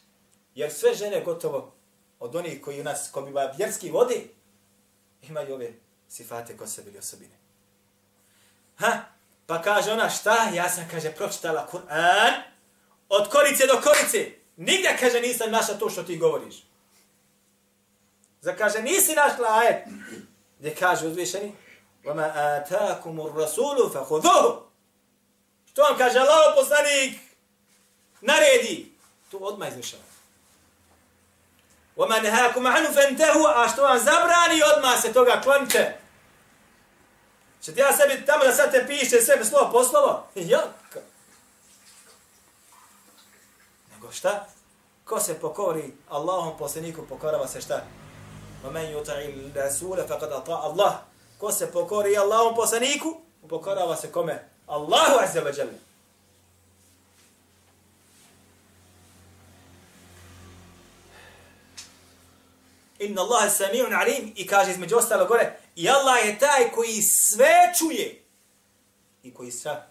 jer 0.55 0.72
sve 0.72 0.94
žene 0.94 1.20
gotovo 1.20 1.74
od 2.18 2.37
onih 2.37 2.62
koji 2.62 2.81
u 2.81 2.85
nas, 2.85 3.09
ko 3.12 3.22
bi 3.22 3.33
vjerski 3.57 3.90
vodi, 3.90 4.31
imaju 5.22 5.55
ove 5.55 5.72
sifate 6.09 6.57
ko 6.57 6.66
se 6.66 6.83
bili 6.83 6.98
osobine. 6.98 7.35
Ha? 8.77 9.17
Pa 9.48 9.62
kaže 9.62 9.91
ona 9.91 10.10
šta? 10.10 10.50
Ja 10.54 10.69
sam, 10.69 10.88
kaže, 10.91 11.12
pročitala 11.12 11.67
Kur'an 11.72 12.34
od 13.10 13.30
korice 13.30 13.67
do 13.67 13.82
korice. 13.82 14.32
Nigdje, 14.58 14.98
kaže, 15.00 15.22
nisam 15.22 15.52
našla 15.52 15.76
to 15.76 15.89
što 15.89 16.04
ti 16.04 16.17
govoriš. 16.17 16.56
Za 18.41 18.56
kaže, 18.56 18.82
nisi 18.82 19.15
našla 19.15 19.48
ajet. 19.50 19.84
Gdje 20.60 20.76
kaže 20.76 21.08
uzvišeni, 21.08 21.54
وَمَا 22.04 22.28
آتَاكُمُ 22.58 23.15
الرَّسُولُ 23.19 23.91
فَخُذُوهُ 23.93 24.62
Što 25.72 25.82
vam 25.82 25.98
kaže 25.98 26.19
Allah 26.19 26.54
poslanik? 26.56 27.19
Naredi. 28.22 28.91
Tu 29.32 29.46
odmah 29.46 29.69
izvršava. 29.69 30.04
وَمَا 31.98 32.19
نَهَاكُمْ 32.19 32.67
عَنُ 32.67 32.86
فَنْتَهُ 32.93 33.54
A 33.56 33.69
što 33.69 33.84
vam 33.84 34.00
zabrani, 34.00 34.62
odmah 34.76 35.02
se 35.02 35.13
toga 35.13 35.41
klonite. 35.43 36.00
Če 37.62 37.74
ti 37.74 37.80
ja 37.80 37.93
sebi 37.93 38.26
tamo 38.26 38.43
da 38.43 38.54
sad 38.54 38.72
te 38.72 38.84
piše 38.88 39.22
sebe 39.22 39.46
slovo 39.46 39.72
po 39.72 39.84
slovo? 39.84 40.28
Jok. 40.36 40.98
Nego 43.93 44.12
šta? 44.12 44.48
Ko 45.06 45.19
se 45.19 45.39
pokori 45.39 45.93
Allahom 46.10 46.58
poslaniku, 46.58 47.06
pokorava 47.10 47.48
se 47.48 47.62
šta? 47.62 47.84
وَمَنْ 48.63 48.96
يُطَعِ 48.96 49.17
الرَّسُولَ 49.28 50.08
فَقَدْ 50.08 50.32
أَطَعَ 50.32 50.60
اللَّهِ 50.72 50.93
Ko 51.38 51.52
se 51.52 51.72
pokori 51.72 52.17
Allahom 52.17 52.56
poslaniku, 52.56 53.22
pokorava 53.50 53.96
se 53.96 54.12
kome? 54.12 54.39
Allahu 54.67 55.19
azza 55.19 55.41
wa 55.41 55.52
jalla. 55.58 55.87
Inna 62.99 63.23
Allah 63.23 63.53
sami'un 63.53 64.01
alim 64.01 64.33
i 64.37 64.47
kaže 64.47 64.71
između 64.71 64.97
ostalo 64.97 65.25
gore 65.25 65.57
i 65.77 65.89
Allah 65.89 66.27
je 66.27 66.39
taj 66.39 66.71
koji 66.71 67.03
sve 67.03 67.73
čuje 67.79 68.25
i 69.23 69.35
koji 69.35 69.51
sve, 69.51 69.87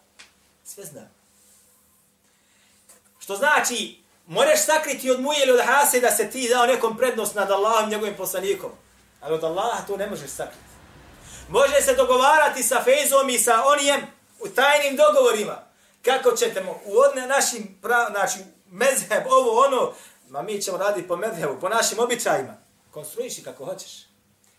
sve 0.64 0.84
zna. 0.84 1.02
Što 3.20 3.36
znači, 3.36 4.00
moraš 4.28 4.66
sakriti 4.66 5.12
od 5.12 5.22
muje 5.22 5.40
ili 5.44 5.52
od 5.52 5.66
hase 5.66 6.00
da 6.00 6.12
se 6.12 6.30
ti 6.30 6.50
dao 6.50 6.66
nekom 6.66 6.98
prednost 6.98 7.36
nad 7.36 7.52
Allahom 7.52 7.90
i 7.90 7.92
njegovim 7.92 8.16
poslanikom. 8.18 8.72
Ali 9.22 9.34
od 9.34 9.44
Allaha 9.44 9.86
to 9.88 9.98
ne 9.98 10.08
možeš 10.08 10.30
sakriti. 10.30 10.68
Može 11.50 11.82
se 11.82 11.96
dogovarati 11.96 12.64
sa 12.64 12.84
Fejzom 12.84 13.30
i 13.30 13.40
sa 13.40 13.64
Onijem 13.66 14.02
u 14.40 14.48
tajnim 14.48 14.96
dogovorima. 14.96 15.64
Kako 16.02 16.32
ćete 16.32 16.64
mu 16.64 16.72
u 16.86 16.98
odne 16.98 17.28
našim, 17.28 17.80
pra, 17.82 18.08
znači, 18.12 18.40
mezheb, 18.72 19.24
ovo, 19.30 19.66
ono, 19.66 19.94
ma 20.30 20.42
mi 20.42 20.62
ćemo 20.62 20.78
raditi 20.78 21.08
po 21.08 21.16
mezhebu, 21.16 21.60
po 21.62 21.70
našim 21.70 22.00
običajima. 22.00 22.67
Konstruiši 22.98 23.44
kako 23.44 23.66
hoćeš. 23.66 23.92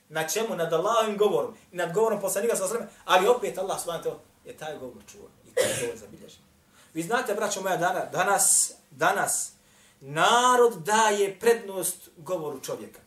Na 0.08 0.28
čemu? 0.28 0.56
Nad 0.56 0.72
Allahovim 0.72 1.16
govorom. 1.16 1.54
I 1.72 1.76
nad 1.76 1.92
govorom 1.92 2.20
poslanika 2.20 2.56
sa 2.56 2.68
sveme. 2.68 2.86
Ali 3.04 3.28
opet 3.28 3.58
Allah 3.58 3.80
subhanahu 3.80 4.18
je 4.44 4.56
taj 4.56 4.78
govor 4.78 5.02
čuo. 5.12 5.28
I 5.46 5.54
taj 5.54 5.80
govor 5.80 5.96
zabilježen. 5.96 6.40
Vi 6.94 7.02
znate, 7.02 7.34
braćo 7.34 7.60
moja, 7.60 7.76
dana, 7.76 8.04
danas, 8.12 8.72
danas, 8.90 9.52
narod 10.00 10.74
daje 10.74 11.40
prednost 11.40 12.08
govoru 12.16 12.60
čovjeka. 12.60 13.00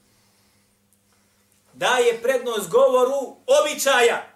Daje 1.74 2.22
prednost 2.22 2.70
govoru 2.70 3.36
običaja 3.62 4.28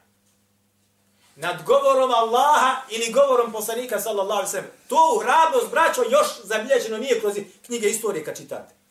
nad 1.36 1.64
govorom 1.64 2.12
Allaha 2.12 2.82
ili 2.90 3.12
govorom 3.12 3.52
poslanika 3.52 4.00
sallallahu 4.00 4.40
alaihi 4.40 4.52
sallam. 4.52 4.72
To 4.88 5.22
hrabrost, 5.24 5.72
braćo, 5.72 6.02
još 6.10 6.28
zabilježeno 6.44 6.98
nije 6.98 7.20
kroz 7.20 7.36
knjige 7.66 7.88
istorije 7.88 8.26
kad 8.26 8.38
čitate. 8.38 8.85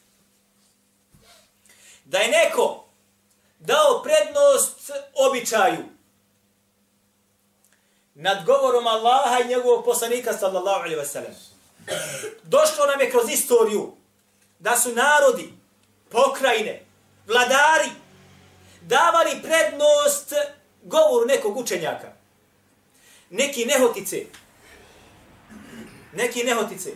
Da 2.05 2.19
je 2.19 2.29
neko 2.29 2.85
dao 3.59 4.03
prednost 4.03 4.91
običaju. 5.15 5.85
Nad 8.15 8.45
govorom 8.47 8.87
Allaha 8.87 9.39
i 9.45 9.49
njegovog 9.49 9.85
poslanika 9.85 10.33
sallallahu 10.33 10.81
alaihi 10.81 10.97
wa 10.97 11.07
sallam. 11.07 11.35
Došlo 12.43 12.87
nam 12.87 13.01
je 13.01 13.11
kroz 13.11 13.31
istoriju 13.31 13.97
da 14.59 14.77
su 14.77 14.93
narodi, 14.93 15.53
pokrajine, 16.11 16.85
vladari 17.27 17.91
davali 18.83 19.43
prednost 19.43 20.33
govoru 20.83 21.27
nekog 21.27 21.57
učenjaka. 21.57 22.13
Neki 23.31 23.67
nehotice, 23.67 24.27
neki 26.13 26.45
nehotice, 26.45 26.91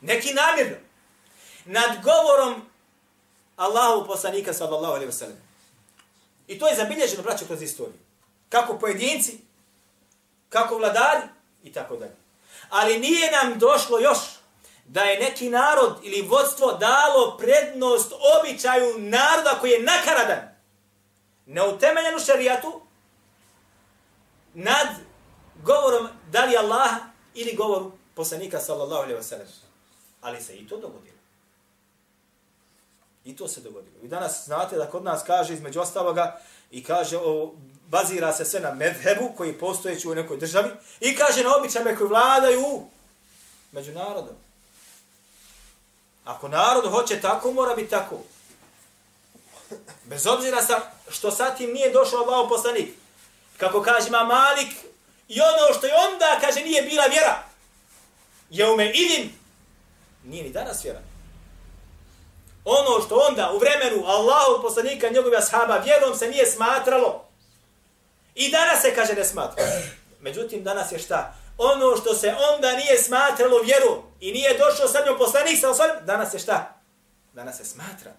neki 0.00 0.34
namjerno, 0.34 0.76
nad 1.64 2.02
govorom 2.02 2.62
Allahu 3.58 4.06
poslanika 4.06 4.52
sallallahu 4.52 4.94
alaihi 4.94 5.10
wasallam. 5.12 5.40
I 6.46 6.58
to 6.58 6.68
je 6.68 6.76
zabilježeno, 6.76 7.22
braćo, 7.22 7.44
kroz 7.44 7.62
istoriju. 7.62 7.98
Kako 8.48 8.78
pojedinci, 8.78 9.38
kako 10.48 10.78
vladari 10.78 11.22
i 11.62 11.72
tako 11.72 11.96
dalje. 11.96 12.16
Ali 12.68 12.98
nije 12.98 13.30
nam 13.32 13.58
došlo 13.58 13.98
još 13.98 14.18
da 14.86 15.00
je 15.02 15.20
neki 15.20 15.50
narod 15.50 15.98
ili 16.02 16.22
vodstvo 16.22 16.72
dalo 16.72 17.36
prednost 17.38 18.12
običaju 18.40 18.98
naroda 18.98 19.58
koji 19.60 19.70
je 19.70 19.82
nakaradan, 19.82 20.56
neutemeljen 21.46 22.16
u 22.16 22.20
šarijatu, 22.20 22.80
nad 24.54 24.88
govorom 25.62 26.08
da 26.30 26.44
li 26.44 26.56
Allah 26.56 26.90
ili 27.34 27.54
govoru 27.54 27.92
poslanika 28.14 28.60
sallallahu 28.60 29.02
alaihi 29.02 29.20
wa 29.20 29.22
sallam. 29.22 29.46
Ali 30.20 30.42
se 30.42 30.56
i 30.56 30.68
to 30.68 30.76
dogodilo. 30.76 31.17
I 33.28 33.36
to 33.36 33.48
se 33.48 33.60
dogodilo. 33.60 33.94
I 34.02 34.08
danas 34.08 34.44
znate 34.44 34.76
da 34.76 34.90
kod 34.90 35.04
nas 35.04 35.22
kaže 35.26 35.54
između 35.54 35.80
ostaloga 35.80 36.40
i 36.70 36.84
kaže 36.84 37.16
o, 37.16 37.52
bazira 37.88 38.32
se 38.32 38.44
sve 38.44 38.60
na 38.60 38.74
medhebu 38.74 39.30
koji 39.36 39.58
postojeći 39.58 40.08
u 40.08 40.14
nekoj 40.14 40.36
državi 40.36 40.70
i 41.00 41.16
kaže 41.16 41.44
na 41.44 41.56
običajme 41.56 41.96
koji 41.96 42.08
vladaju 42.08 42.80
među 43.72 43.92
narodom. 43.92 44.36
Ako 46.24 46.48
narod 46.48 46.90
hoće 46.90 47.20
tako, 47.20 47.52
mora 47.52 47.74
biti 47.76 47.90
tako. 47.90 48.18
Bez 50.04 50.26
obzira 50.26 50.62
sa, 50.62 50.80
što 51.08 51.30
sa 51.30 51.54
tim 51.54 51.70
nije 51.72 51.92
došao 51.92 52.20
Allah 52.20 52.46
poslanik. 52.48 52.88
Kako 53.56 53.82
kaže 53.82 54.10
ma 54.10 54.24
Malik, 54.24 54.72
I 55.28 55.40
ono 55.40 55.78
što 55.78 55.86
je 55.86 55.92
onda, 56.12 56.38
kaže, 56.40 56.60
nije 56.60 56.82
bila 56.82 57.04
vjera. 57.04 57.44
Je 58.50 58.70
ume 58.70 58.90
idim, 58.90 59.32
nije 60.24 60.44
ni 60.44 60.50
danas 60.50 60.84
vjera. 60.84 61.00
Ono 62.70 63.04
što 63.06 63.14
onda 63.28 63.52
u 63.54 63.58
vremenu 63.58 64.06
Allahu 64.06 64.62
poslanika 64.62 65.08
njegove 65.08 65.36
ashaba 65.36 65.76
vjerom 65.78 66.14
se 66.16 66.28
nije 66.28 66.46
smatralo. 66.46 67.24
I 68.34 68.50
danas 68.50 68.82
se, 68.82 68.94
kaže, 68.94 69.14
ne 69.14 69.24
smatra. 69.24 69.64
Međutim, 70.20 70.64
danas 70.64 70.92
je 70.92 70.98
šta? 70.98 71.34
Ono 71.58 71.96
što 71.96 72.14
se 72.14 72.34
onda 72.54 72.72
nije 72.72 72.98
smatralo 72.98 73.62
vjeru 73.62 74.02
i 74.20 74.32
nije 74.32 74.58
došao 74.58 74.88
sa 74.88 74.98
njom 75.06 75.18
poslanik 75.18 75.60
sa 75.60 75.70
osvarim, 75.70 76.06
danas 76.06 76.34
je 76.34 76.38
šta? 76.38 76.80
Danas 77.32 77.56
se 77.56 77.64
smatra. 77.64 78.12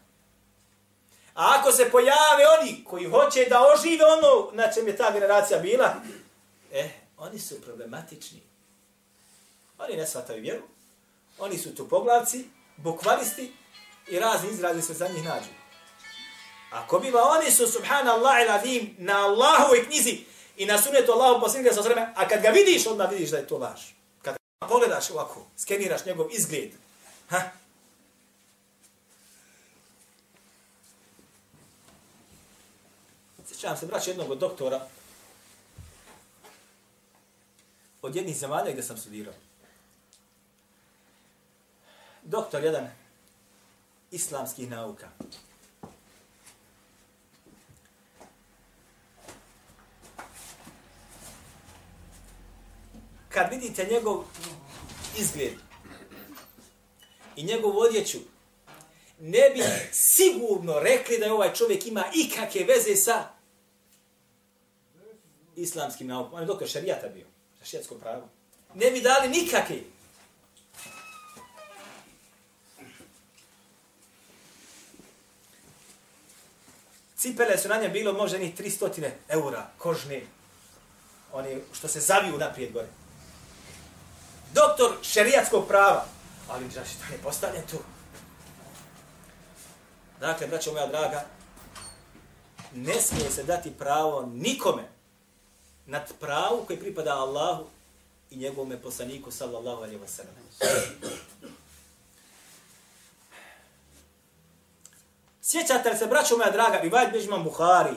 A 1.34 1.58
ako 1.60 1.72
se 1.72 1.92
pojave 1.92 2.44
oni 2.60 2.84
koji 2.84 3.06
hoće 3.06 3.46
da 3.50 3.66
ožive 3.74 4.06
ono 4.06 4.52
na 4.54 4.72
čem 4.72 4.88
je 4.88 4.98
ta 4.98 5.12
generacija 5.12 5.60
bila, 5.60 5.96
eh, 6.74 6.90
oni 7.18 7.40
su 7.40 7.62
problematični. 7.62 8.42
Oni 9.78 9.96
ne 9.96 10.08
shvataju 10.08 10.42
vjeru. 10.42 10.64
Oni 11.40 11.58
su 11.58 11.76
tu 11.76 11.90
poglavci, 11.90 12.46
bukvalisti 12.78 13.54
i 14.10 14.19
razni 14.19 14.50
izrazi 14.50 14.82
se 14.82 14.93
za 14.93 15.08
njih 15.08 15.26
nađu. 15.26 15.50
Ako 16.72 17.00
biva 17.00 17.22
oni 17.24 17.52
su 17.52 17.67
subhanallah 17.67 18.41
il 18.41 18.52
adim 18.52 18.95
na 18.98 19.26
Allahu 19.26 19.76
i 19.76 19.86
knjizi 19.86 20.19
i 20.58 20.65
na 20.65 20.82
sunetu 20.82 21.12
Allahu 21.12 21.41
posljednika 21.41 21.76
sa 21.76 21.84
sveme, 21.84 22.13
a 22.15 22.28
kad 22.28 22.41
ga 22.41 22.50
vidiš, 22.50 22.88
odmah 22.88 23.12
vidiš 23.12 23.30
da 23.30 23.38
je 23.38 23.48
to 23.48 23.58
laž. 23.58 23.82
Kad 24.22 24.36
ga 24.62 24.67
pogledaš 24.67 25.12
ovako, 25.12 25.45
skeniraš 25.58 26.06
njegov 26.06 26.28
izgled, 26.32 26.72
ha? 27.30 27.41
Sjećam 33.48 33.78
se, 33.78 33.86
brać 33.86 34.08
jednog 34.08 34.32
od 34.32 34.38
doktora, 34.38 34.88
od 38.02 38.15
jednih 38.15 38.38
zemalja 38.38 38.72
gdje 38.72 38.84
sam 38.84 38.98
studirao. 38.98 39.34
Doktor 42.24 42.63
jedan 42.63 42.89
islamskih 44.12 44.69
nauka. 44.69 45.10
kad 53.30 53.50
vidite 53.52 53.88
njegov 53.91 54.24
izgled 55.17 55.54
i 57.36 57.43
njegov 57.43 57.78
odjeću, 57.78 58.17
ne 59.19 59.50
bi 59.50 59.63
sigurno 59.91 60.80
rekli 60.80 61.17
da 61.17 61.26
je 61.26 61.34
ovaj 61.34 61.54
čovjek 61.54 61.88
ima 61.88 62.04
ikakve 62.15 62.63
veze 62.63 62.95
sa 62.95 63.28
islamskim 65.56 66.08
naukom. 66.08 66.34
On 66.34 66.41
je 66.41 66.45
doktor 66.45 66.67
šarijata 66.67 67.08
bio, 67.08 67.26
sa 67.60 67.65
šarijatsko 67.65 67.95
pravo. 67.95 68.30
Ne 68.76 68.91
bi 68.91 69.02
dali 69.02 69.30
nikakve. 69.30 69.76
Cipele 77.20 77.58
su 77.58 77.68
na 77.68 77.78
njem 77.78 77.92
bilo 77.92 78.14
možda 78.14 78.38
njih 78.38 78.56
300 78.56 79.12
eura 79.30 79.68
kožne. 79.78 80.22
Oni 81.34 81.62
što 81.74 81.88
se 81.88 82.00
zaviju 82.00 82.38
naprijed 82.38 82.74
gore 82.74 82.88
doktor 84.54 84.98
šerijatskog 85.02 85.68
prava. 85.68 86.06
Ali 86.50 86.72
znači, 86.72 86.90
da 87.00 87.16
je 87.16 87.22
postavljen 87.22 87.64
tu. 87.72 87.78
Dakle, 90.20 90.48
braćo 90.48 90.72
moja 90.72 90.88
draga, 90.88 91.26
ne 92.74 93.02
smije 93.02 93.32
se 93.32 93.44
dati 93.44 93.72
pravo 93.72 94.30
nikome 94.34 94.84
nad 95.86 96.14
pravu 96.20 96.64
koji 96.68 96.80
pripada 96.80 97.16
Allahu 97.16 97.66
i 98.32 98.38
njegovom 98.38 98.74
poslaniku, 98.84 99.32
sallallahu 99.32 99.78
alaihi 99.78 100.00
wa 100.00 100.08
sallam. 100.08 100.36
Sjećate 105.50 105.90
li 105.90 105.98
se, 105.98 106.08
braćo 106.08 106.38
moja 106.38 106.52
draga, 106.52 106.82
i 106.82 106.90
vajt 106.90 107.12
Bežman 107.12 107.44
Buhari, 107.44 107.96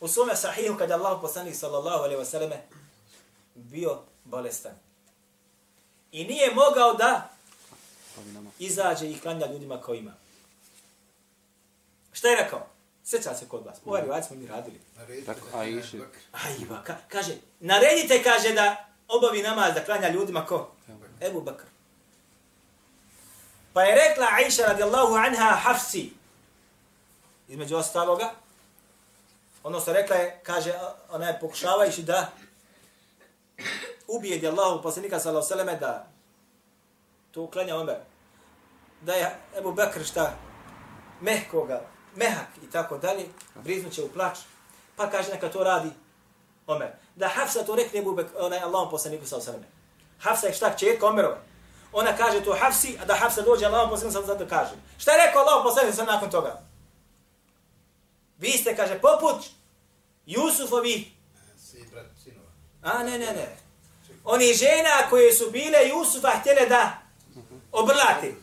u 0.00 0.08
svome 0.08 0.36
sahihu, 0.36 0.78
kada 0.78 0.94
Allah 0.94 1.18
poslanik, 1.20 1.56
sallallahu 1.56 2.04
alaihi 2.04 2.20
wa 2.20 2.24
sallam, 2.24 2.50
bio 3.54 3.98
bolestan. 4.24 4.72
I 6.12 6.24
nije 6.24 6.54
mogao 6.54 6.94
da 6.94 7.30
izađe 8.58 9.10
i 9.10 9.20
klanja 9.20 9.46
ljudima 9.46 9.80
kao 9.80 9.94
ima. 9.94 10.14
Šta 12.12 12.28
je 12.28 12.36
rekao? 12.36 12.66
Sjeća 13.04 13.34
se 13.34 13.48
kod 13.48 13.66
vas. 13.66 13.78
Ovaj 13.84 14.02
rivac 14.02 14.26
smo 14.26 14.36
mi 14.36 14.46
radili. 14.46 14.80
Tako, 15.26 15.40
a 15.54 15.64
iši. 15.64 16.00
Ajba, 16.32 16.82
ka, 16.84 16.96
kaže, 17.08 17.36
naredite, 17.60 18.22
kaže, 18.22 18.52
da 18.52 18.86
obavi 19.08 19.42
namaz 19.42 19.74
da 19.74 19.84
klanja 19.84 20.08
ljudima 20.08 20.46
ko? 20.46 20.70
Ebu 21.20 21.40
Bakr. 21.40 21.64
Pa 23.72 23.82
je 23.82 23.94
rekla 23.94 24.26
Aisha 24.30 24.62
radijallahu 24.62 25.14
anha 25.14 25.50
Hafsi, 25.50 26.12
između 27.48 27.76
ostaloga, 27.76 28.30
odnosno 29.62 29.92
rekla 29.92 30.16
je, 30.16 30.40
kaže, 30.42 30.74
ona 31.10 31.26
je 31.26 31.40
pokušavajući 31.40 32.02
da 32.02 32.28
ubijedi 34.08 34.48
Allahu 34.48 34.82
poslanika 34.82 35.20
sallallahu 35.20 35.52
alejhi 35.52 35.58
ve 35.58 35.76
selleme 35.76 35.80
da 35.80 36.06
to 37.30 37.42
uklanja 37.42 37.76
Omer. 37.76 37.96
Da 39.00 39.14
je 39.14 39.36
Ebu 39.58 39.72
Bekr 39.72 40.04
šta 40.04 40.34
mehkoga, 41.20 41.80
mehak 42.14 42.48
i 42.62 42.70
tako 42.70 42.98
dalje, 42.98 43.26
briznuće 43.54 44.02
u 44.02 44.08
plač. 44.08 44.38
Pa 44.96 45.10
kaže 45.10 45.32
neka 45.32 45.48
to 45.50 45.64
radi 45.64 45.90
Omer. 46.66 46.88
Da 47.16 47.28
Hafsa 47.28 47.64
to 47.64 47.76
rekne 47.76 48.00
Ebu 48.00 48.12
Bekr, 48.12 48.30
onaj 48.38 48.58
Allahom 48.58 48.90
poslaniku 48.90 49.26
sallallahu 49.26 49.50
alejhi 49.50 49.62
ve 49.62 49.70
selleme. 49.70 49.78
Hafsa 50.18 50.46
je 50.46 50.54
šta 50.54 50.76
čerka 50.76 51.06
Omerova. 51.06 51.38
Ona 51.92 52.16
kaže 52.16 52.44
to 52.44 52.56
Hafsi, 52.60 52.98
a 53.02 53.04
da 53.04 53.14
Hafsa 53.14 53.42
dođe 53.42 53.60
sallallahu 53.60 53.94
alejhi 53.94 54.06
ve 54.06 54.12
selleme 54.12 54.48
kaže. 54.48 54.72
Šta 54.98 55.12
je 55.12 55.26
rekao 55.26 55.42
Allahom 55.42 55.62
poslaniku 55.62 55.96
sallallahu 55.96 56.16
nakon 56.16 56.30
toga? 56.30 56.62
Vi 58.38 58.50
ste, 58.50 58.76
kaže, 58.76 58.98
poput 59.00 59.44
Jusufovi. 60.26 61.12
A, 62.82 63.02
ne, 63.02 63.18
ne, 63.18 63.26
ne 63.26 63.68
oni 64.30 64.54
žena 64.54 65.10
koje 65.10 65.32
su 65.32 65.50
bile 65.50 65.88
Jusufa 65.88 66.28
htjele 66.28 66.66
da 66.66 66.98
obrlati. 67.72 68.34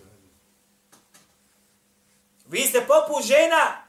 Vi 2.48 2.62
ste 2.62 2.88
poput 2.88 3.24
žena 3.24 3.84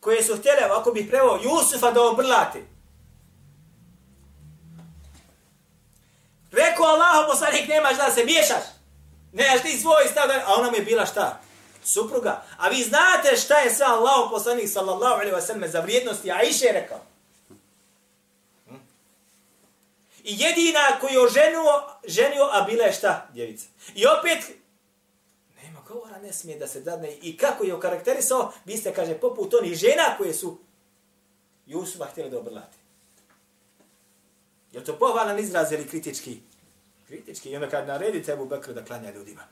koje 0.00 0.22
su 0.22 0.36
htjele, 0.36 0.62
ako 0.70 0.92
bih 0.92 1.06
prevao, 1.08 1.40
Jusufa 1.42 1.90
da 1.90 2.02
obrlati. 2.02 2.64
Rekao 6.52 6.86
Allah, 6.86 7.26
poslanik, 7.30 7.68
nemaš 7.68 7.96
da 7.96 8.10
se 8.10 8.24
miješaš. 8.24 8.64
Nemaš 9.32 9.62
ti 9.62 9.80
svoj 9.80 10.08
stav, 10.10 10.30
a 10.30 10.54
ona 10.54 10.70
mi 10.70 10.76
je 10.76 10.84
bila 10.84 11.06
šta? 11.06 11.40
Supruga. 11.84 12.44
A 12.58 12.68
vi 12.68 12.82
znate 12.82 13.36
šta 13.36 13.58
je 13.58 13.74
sve 13.74 13.86
Allah, 13.86 14.28
poslanik, 14.30 14.68
sallallahu 14.68 15.14
alaihi 15.14 15.32
wa 15.32 15.40
sallam, 15.40 15.70
za 15.70 15.80
vrijednosti, 15.80 16.30
a 16.30 16.42
iše 16.42 16.64
je 16.64 16.72
rekao. 16.72 17.00
Hm? 18.68 18.74
I 20.24 20.36
jedina 20.38 20.98
koju 21.00 21.20
je 21.20 21.30
ženio, 21.30 21.82
ženio, 22.06 22.48
a 22.52 22.62
bila 22.62 22.84
je 22.84 22.92
šta? 22.92 23.28
Djevica. 23.32 23.66
I 23.94 24.06
opet, 24.06 24.56
nema 25.62 25.80
govora, 25.88 26.18
ne 26.18 26.32
smije 26.32 26.58
da 26.58 26.68
se 26.68 26.80
dadne. 26.80 27.12
I 27.22 27.36
kako 27.36 27.64
je 27.64 27.74
okarakterisao, 27.74 28.52
vi 28.64 28.76
ste, 28.76 28.94
kaže, 28.94 29.14
poput 29.14 29.54
onih 29.54 29.74
žena 29.74 30.16
koje 30.18 30.34
su 30.34 30.58
Jusufa 31.66 32.04
htjeli 32.04 32.30
da 32.30 32.38
obrlate. 32.38 32.81
Je 34.72 34.84
to 34.84 34.98
pohvalan 34.98 35.38
izraz 35.38 35.72
ili 35.72 35.88
kritički? 35.88 36.40
Kritički. 37.06 37.50
I 37.50 37.56
onda 37.56 37.68
kad 37.68 37.86
naredi 37.86 38.22
tebu 38.22 38.46
Bekr 38.46 38.72
da 38.72 38.84
klanja 38.84 39.10
ljudima. 39.10 39.42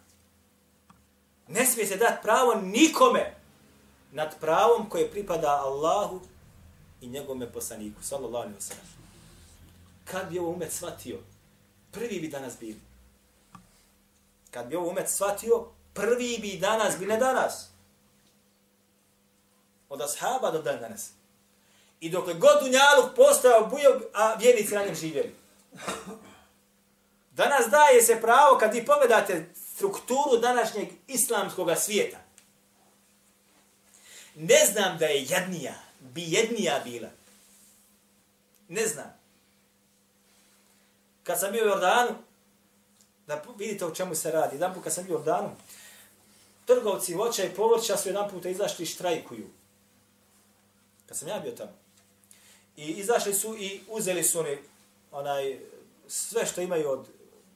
Ne 1.49 1.67
smije 1.67 1.87
se 1.87 1.97
dati 1.97 2.23
pravo 2.23 2.55
nikome 2.55 3.35
nad 4.13 4.41
pravom 4.41 4.89
koje 4.89 5.11
pripada 5.11 5.49
Allahu 5.49 6.21
i 7.01 7.09
njegovome 7.09 7.53
poslaniku. 7.53 8.03
Sallallahu 8.03 8.45
alaihi 8.45 8.59
wa 8.59 8.61
sallam 8.61 9.01
kad 10.11 10.29
bi 10.31 10.39
ovo 10.39 10.51
umet 10.51 10.73
shvatio, 10.73 11.19
prvi 11.91 12.21
bi 12.21 12.29
danas 12.29 12.59
bili. 12.61 12.81
Kad 14.51 14.67
bi 14.67 14.77
ovo 14.77 14.91
umet 14.91 15.09
shvatio, 15.09 15.67
prvi 15.95 16.39
bi 16.41 16.59
danas 16.59 16.99
bili, 16.99 17.13
ne 17.13 17.19
danas. 17.19 17.69
Od 19.89 20.01
ashaba 20.01 20.51
do 20.51 20.63
dan 20.63 20.81
danas. 20.81 21.11
I 22.01 22.11
dok 22.11 22.29
je 22.29 22.35
god 22.35 22.63
Dunjaluk 22.63 23.17
postao 23.17 23.67
bujog, 23.67 24.03
a 24.15 24.35
vjernici 24.35 24.75
na 24.75 24.85
njem 24.85 24.95
živjeli. 24.95 25.35
Danas 27.31 27.67
daje 27.71 28.03
se 28.03 28.21
pravo, 28.21 28.59
kad 28.59 28.75
vi 28.75 28.87
pogledate 28.87 29.51
strukturu 29.75 30.37
današnjeg 30.41 30.89
islamskog 31.07 31.71
svijeta, 31.79 32.19
ne 34.35 34.67
znam 34.73 34.99
da 34.99 35.07
je 35.07 35.23
jednija, 35.23 35.75
bi 36.01 36.23
jednija 36.27 36.81
bila. 36.85 37.09
Ne 38.69 38.87
znam 38.87 39.21
kad 41.31 41.41
sam 41.41 41.53
bio 41.53 41.65
u 41.65 41.69
Jordanu, 41.69 42.11
da 43.27 43.43
vidite 43.59 43.87
o 43.87 43.95
čemu 43.95 44.15
se 44.15 44.31
radi, 44.31 44.57
jedan 44.57 44.75
put 44.75 44.85
kad 44.85 44.95
sam 44.95 45.05
bio 45.05 45.15
u 45.15 45.19
Jordanu, 45.19 45.51
trgovci 46.65 47.15
voća 47.15 47.45
i 47.45 47.55
povrća 47.55 47.97
su 47.97 48.09
jedan 48.09 48.31
puta 48.31 48.49
izašli 48.49 48.83
i 48.83 48.87
štrajkuju. 48.87 49.47
Kad 51.07 51.17
sam 51.17 51.29
ja 51.29 51.39
bio 51.39 51.53
tamo. 51.53 51.80
I 52.77 52.87
izašli 52.87 53.35
su 53.35 53.57
i 53.57 53.81
uzeli 53.89 54.23
su 54.23 54.41
oni 54.41 54.59
onaj, 55.13 55.59
sve 56.09 56.47
što 56.47 56.61
imaju 56.61 56.91
od 56.91 57.07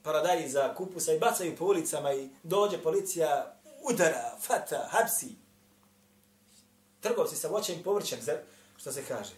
paradajri 0.03 0.49
za 0.49 0.75
kupusa 0.75 1.13
i 1.13 1.19
bacaju 1.19 1.57
po 1.57 1.65
ulicama 1.65 2.13
i 2.13 2.29
dođe 2.43 2.79
policija, 2.79 3.55
udara, 3.83 4.37
fata, 4.41 4.89
hapsi. 4.91 5.29
Trgovci 7.01 7.37
sa 7.37 7.49
voćem 7.49 7.81
i 7.81 7.83
povrćem, 7.83 8.19
što 8.77 8.93
se 8.93 9.05
kaže. 9.09 9.33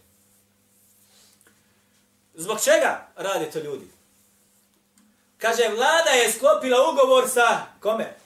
Zbog 2.35 2.61
čega 2.61 3.09
rade 3.17 3.51
to 3.51 3.59
ljudi? 3.59 3.89
Kaže, 5.39 5.69
vlada 5.69 6.11
je 6.11 6.33
sklopila 6.33 6.91
ugovor 6.93 7.29
sa 7.29 7.67
kome? 7.81 8.17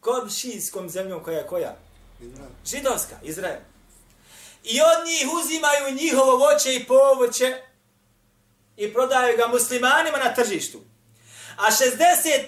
Komšijskom 0.00 0.88
zemljom 0.88 1.24
koja 1.24 1.38
je 1.38 1.46
koja? 1.46 1.76
Izrael. 2.20 2.50
Židovska, 2.66 3.16
Izrael. 3.22 3.60
I 4.70 4.80
od 4.80 5.06
njih 5.06 5.28
uzimaju 5.32 5.94
njihovo 5.94 6.36
voće 6.36 6.74
i 6.74 6.84
povoće 6.84 7.62
i 8.76 8.92
prodaju 8.92 9.36
ga 9.36 9.46
muslimanima 9.46 10.18
na 10.18 10.34
tržištu. 10.34 10.80
A 11.56 11.70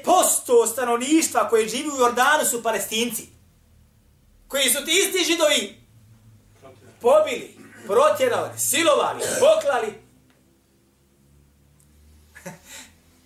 60% 0.05 0.73
stanovništva 0.73 1.49
koje 1.49 1.69
živi 1.69 1.89
u 1.89 2.01
Jordanu 2.01 2.45
su 2.45 2.63
palestinci. 2.63 3.27
Koji 4.49 4.71
su 4.71 4.85
ti 4.85 4.91
isti 4.91 5.25
židovi 5.33 5.81
pobili, 7.01 7.57
protjerali, 7.87 8.59
silovali, 8.59 9.23
poklali. 9.41 9.95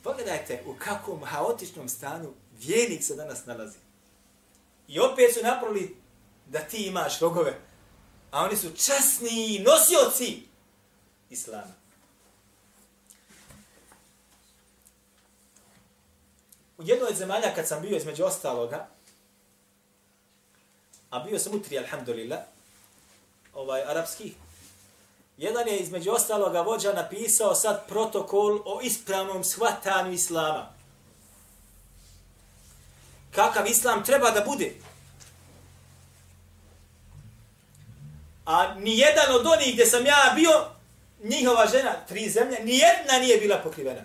Pogledajte 0.05 0.63
u 0.67 0.75
kakvom 0.79 1.25
haotičnom 1.25 1.89
stanu 1.89 2.35
vjenik 2.59 3.05
se 3.05 3.15
danas 3.15 3.47
nalazi. 3.47 3.79
I 4.89 5.01
opet 5.01 5.35
su 5.35 5.41
napravili 5.43 5.97
da 6.47 6.59
ti 6.59 6.87
imaš 6.87 7.21
rogove, 7.21 7.61
a 8.35 8.45
oni 8.45 8.57
su 8.57 8.71
časni 8.71 9.59
nosioci 9.59 10.43
islama. 11.31 11.75
U 16.79 16.83
jednoj 16.83 17.09
od 17.09 17.17
zemalja 17.17 17.55
kad 17.55 17.69
sam 17.69 17.83
bio 17.83 17.97
između 17.97 18.25
ostaloga, 18.25 18.89
a 21.11 21.19
bio 21.19 21.39
sam 21.39 21.55
utri, 21.55 21.79
alhamdulillah, 21.79 22.39
ovaj, 23.55 23.83
arapski, 23.83 24.33
jedan 25.37 25.69
je 25.69 25.79
između 25.79 26.11
ostaloga 26.11 26.61
vođa 26.61 26.93
napisao 26.93 27.55
sad 27.55 27.89
protokol 27.89 28.63
o 28.65 28.81
ispravnom 28.83 29.45
shvatanju 29.45 30.13
islama. 30.13 30.73
Kakav 33.35 33.67
islam 33.67 34.05
treba 34.05 34.31
da 34.31 34.41
bude? 34.41 34.75
A 38.45 38.75
ni 38.75 38.99
jedan 38.99 39.35
od 39.35 39.47
onih 39.47 39.73
gdje 39.73 39.87
sam 39.87 40.07
ja 40.07 40.33
bio, 40.35 40.51
njihova 41.23 41.67
žena, 41.67 41.93
tri 42.09 42.31
zemlje, 42.31 42.59
ni 42.65 42.79
jedna 42.79 43.19
nije 43.21 43.39
bila 43.39 43.57
pokrivena. 43.59 44.01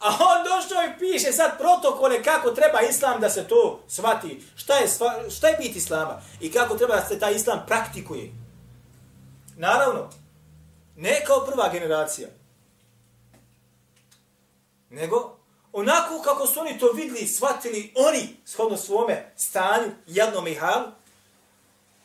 A 0.00 0.08
on 0.08 0.44
došao 0.44 0.82
i 0.82 0.98
piše 0.98 1.32
sad 1.32 1.58
protokole 1.58 2.22
kako 2.22 2.50
treba 2.50 2.80
islam 2.80 3.20
da 3.20 3.30
se 3.30 3.48
to 3.48 3.84
shvati. 3.88 4.42
Šta 4.56 4.74
je, 4.76 4.88
šta 5.30 5.48
je 5.48 5.56
biti 5.56 5.78
islama? 5.78 6.22
I 6.40 6.52
kako 6.52 6.76
treba 6.76 6.96
da 6.96 7.04
se 7.04 7.18
taj 7.18 7.34
islam 7.34 7.64
praktikuje? 7.66 8.32
Naravno, 9.56 10.10
ne 10.96 11.24
kao 11.26 11.46
prva 11.46 11.68
generacija. 11.68 12.28
Nego, 14.90 15.36
onako 15.72 16.22
kako 16.24 16.46
su 16.46 16.60
oni 16.60 16.78
to 16.78 16.92
vidli, 16.92 17.26
shvatili 17.26 17.92
oni 17.96 18.36
shodno 18.44 18.76
svome 18.76 19.32
stanju, 19.36 19.90
jednom 20.06 20.46
i 20.46 20.54
halu, 20.54 20.86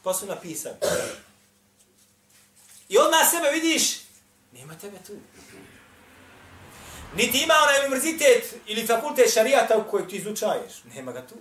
pa 0.07 0.13
su 0.13 0.25
napisani. 0.25 0.75
I 2.89 2.97
odmah 2.97 3.29
sebe 3.31 3.51
vidiš, 3.51 3.99
nema 4.53 4.77
tebe 4.77 4.97
tu. 5.07 5.13
Niti 7.15 7.37
ima 7.43 7.53
onaj 7.63 7.79
univerzitet 7.79 8.55
ili 8.67 8.87
fakultet 8.87 9.33
šarijata 9.33 9.77
u 9.77 9.91
kojeg 9.91 10.09
ti 10.09 10.15
izučaješ. 10.15 10.83
Nema 10.95 11.11
ga 11.11 11.27
tu. 11.27 11.35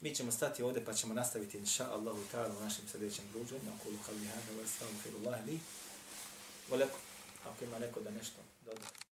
Mi 0.00 0.14
ćemo 0.14 0.32
stati 0.32 0.62
ovdje 0.62 0.84
pa 0.84 0.94
ćemo 0.94 1.14
nastaviti 1.14 1.58
inša 1.58 1.90
Allahu 1.92 2.20
ta'ala 2.32 2.58
u 2.58 2.62
našem 2.64 2.84
sljedećem 2.88 3.24
druženju. 3.32 3.72
Kulu 3.82 3.96
kalli 4.06 4.26
hada 4.26 4.52
wa 4.58 4.64
astaghfirullahi 4.64 5.50
li. 5.50 5.60
Voleko, 6.70 6.98
ako 7.44 7.64
ima 7.64 7.78
neko 7.78 8.00
da 8.00 8.10
nešto 8.10 8.40
doda. 8.64 9.07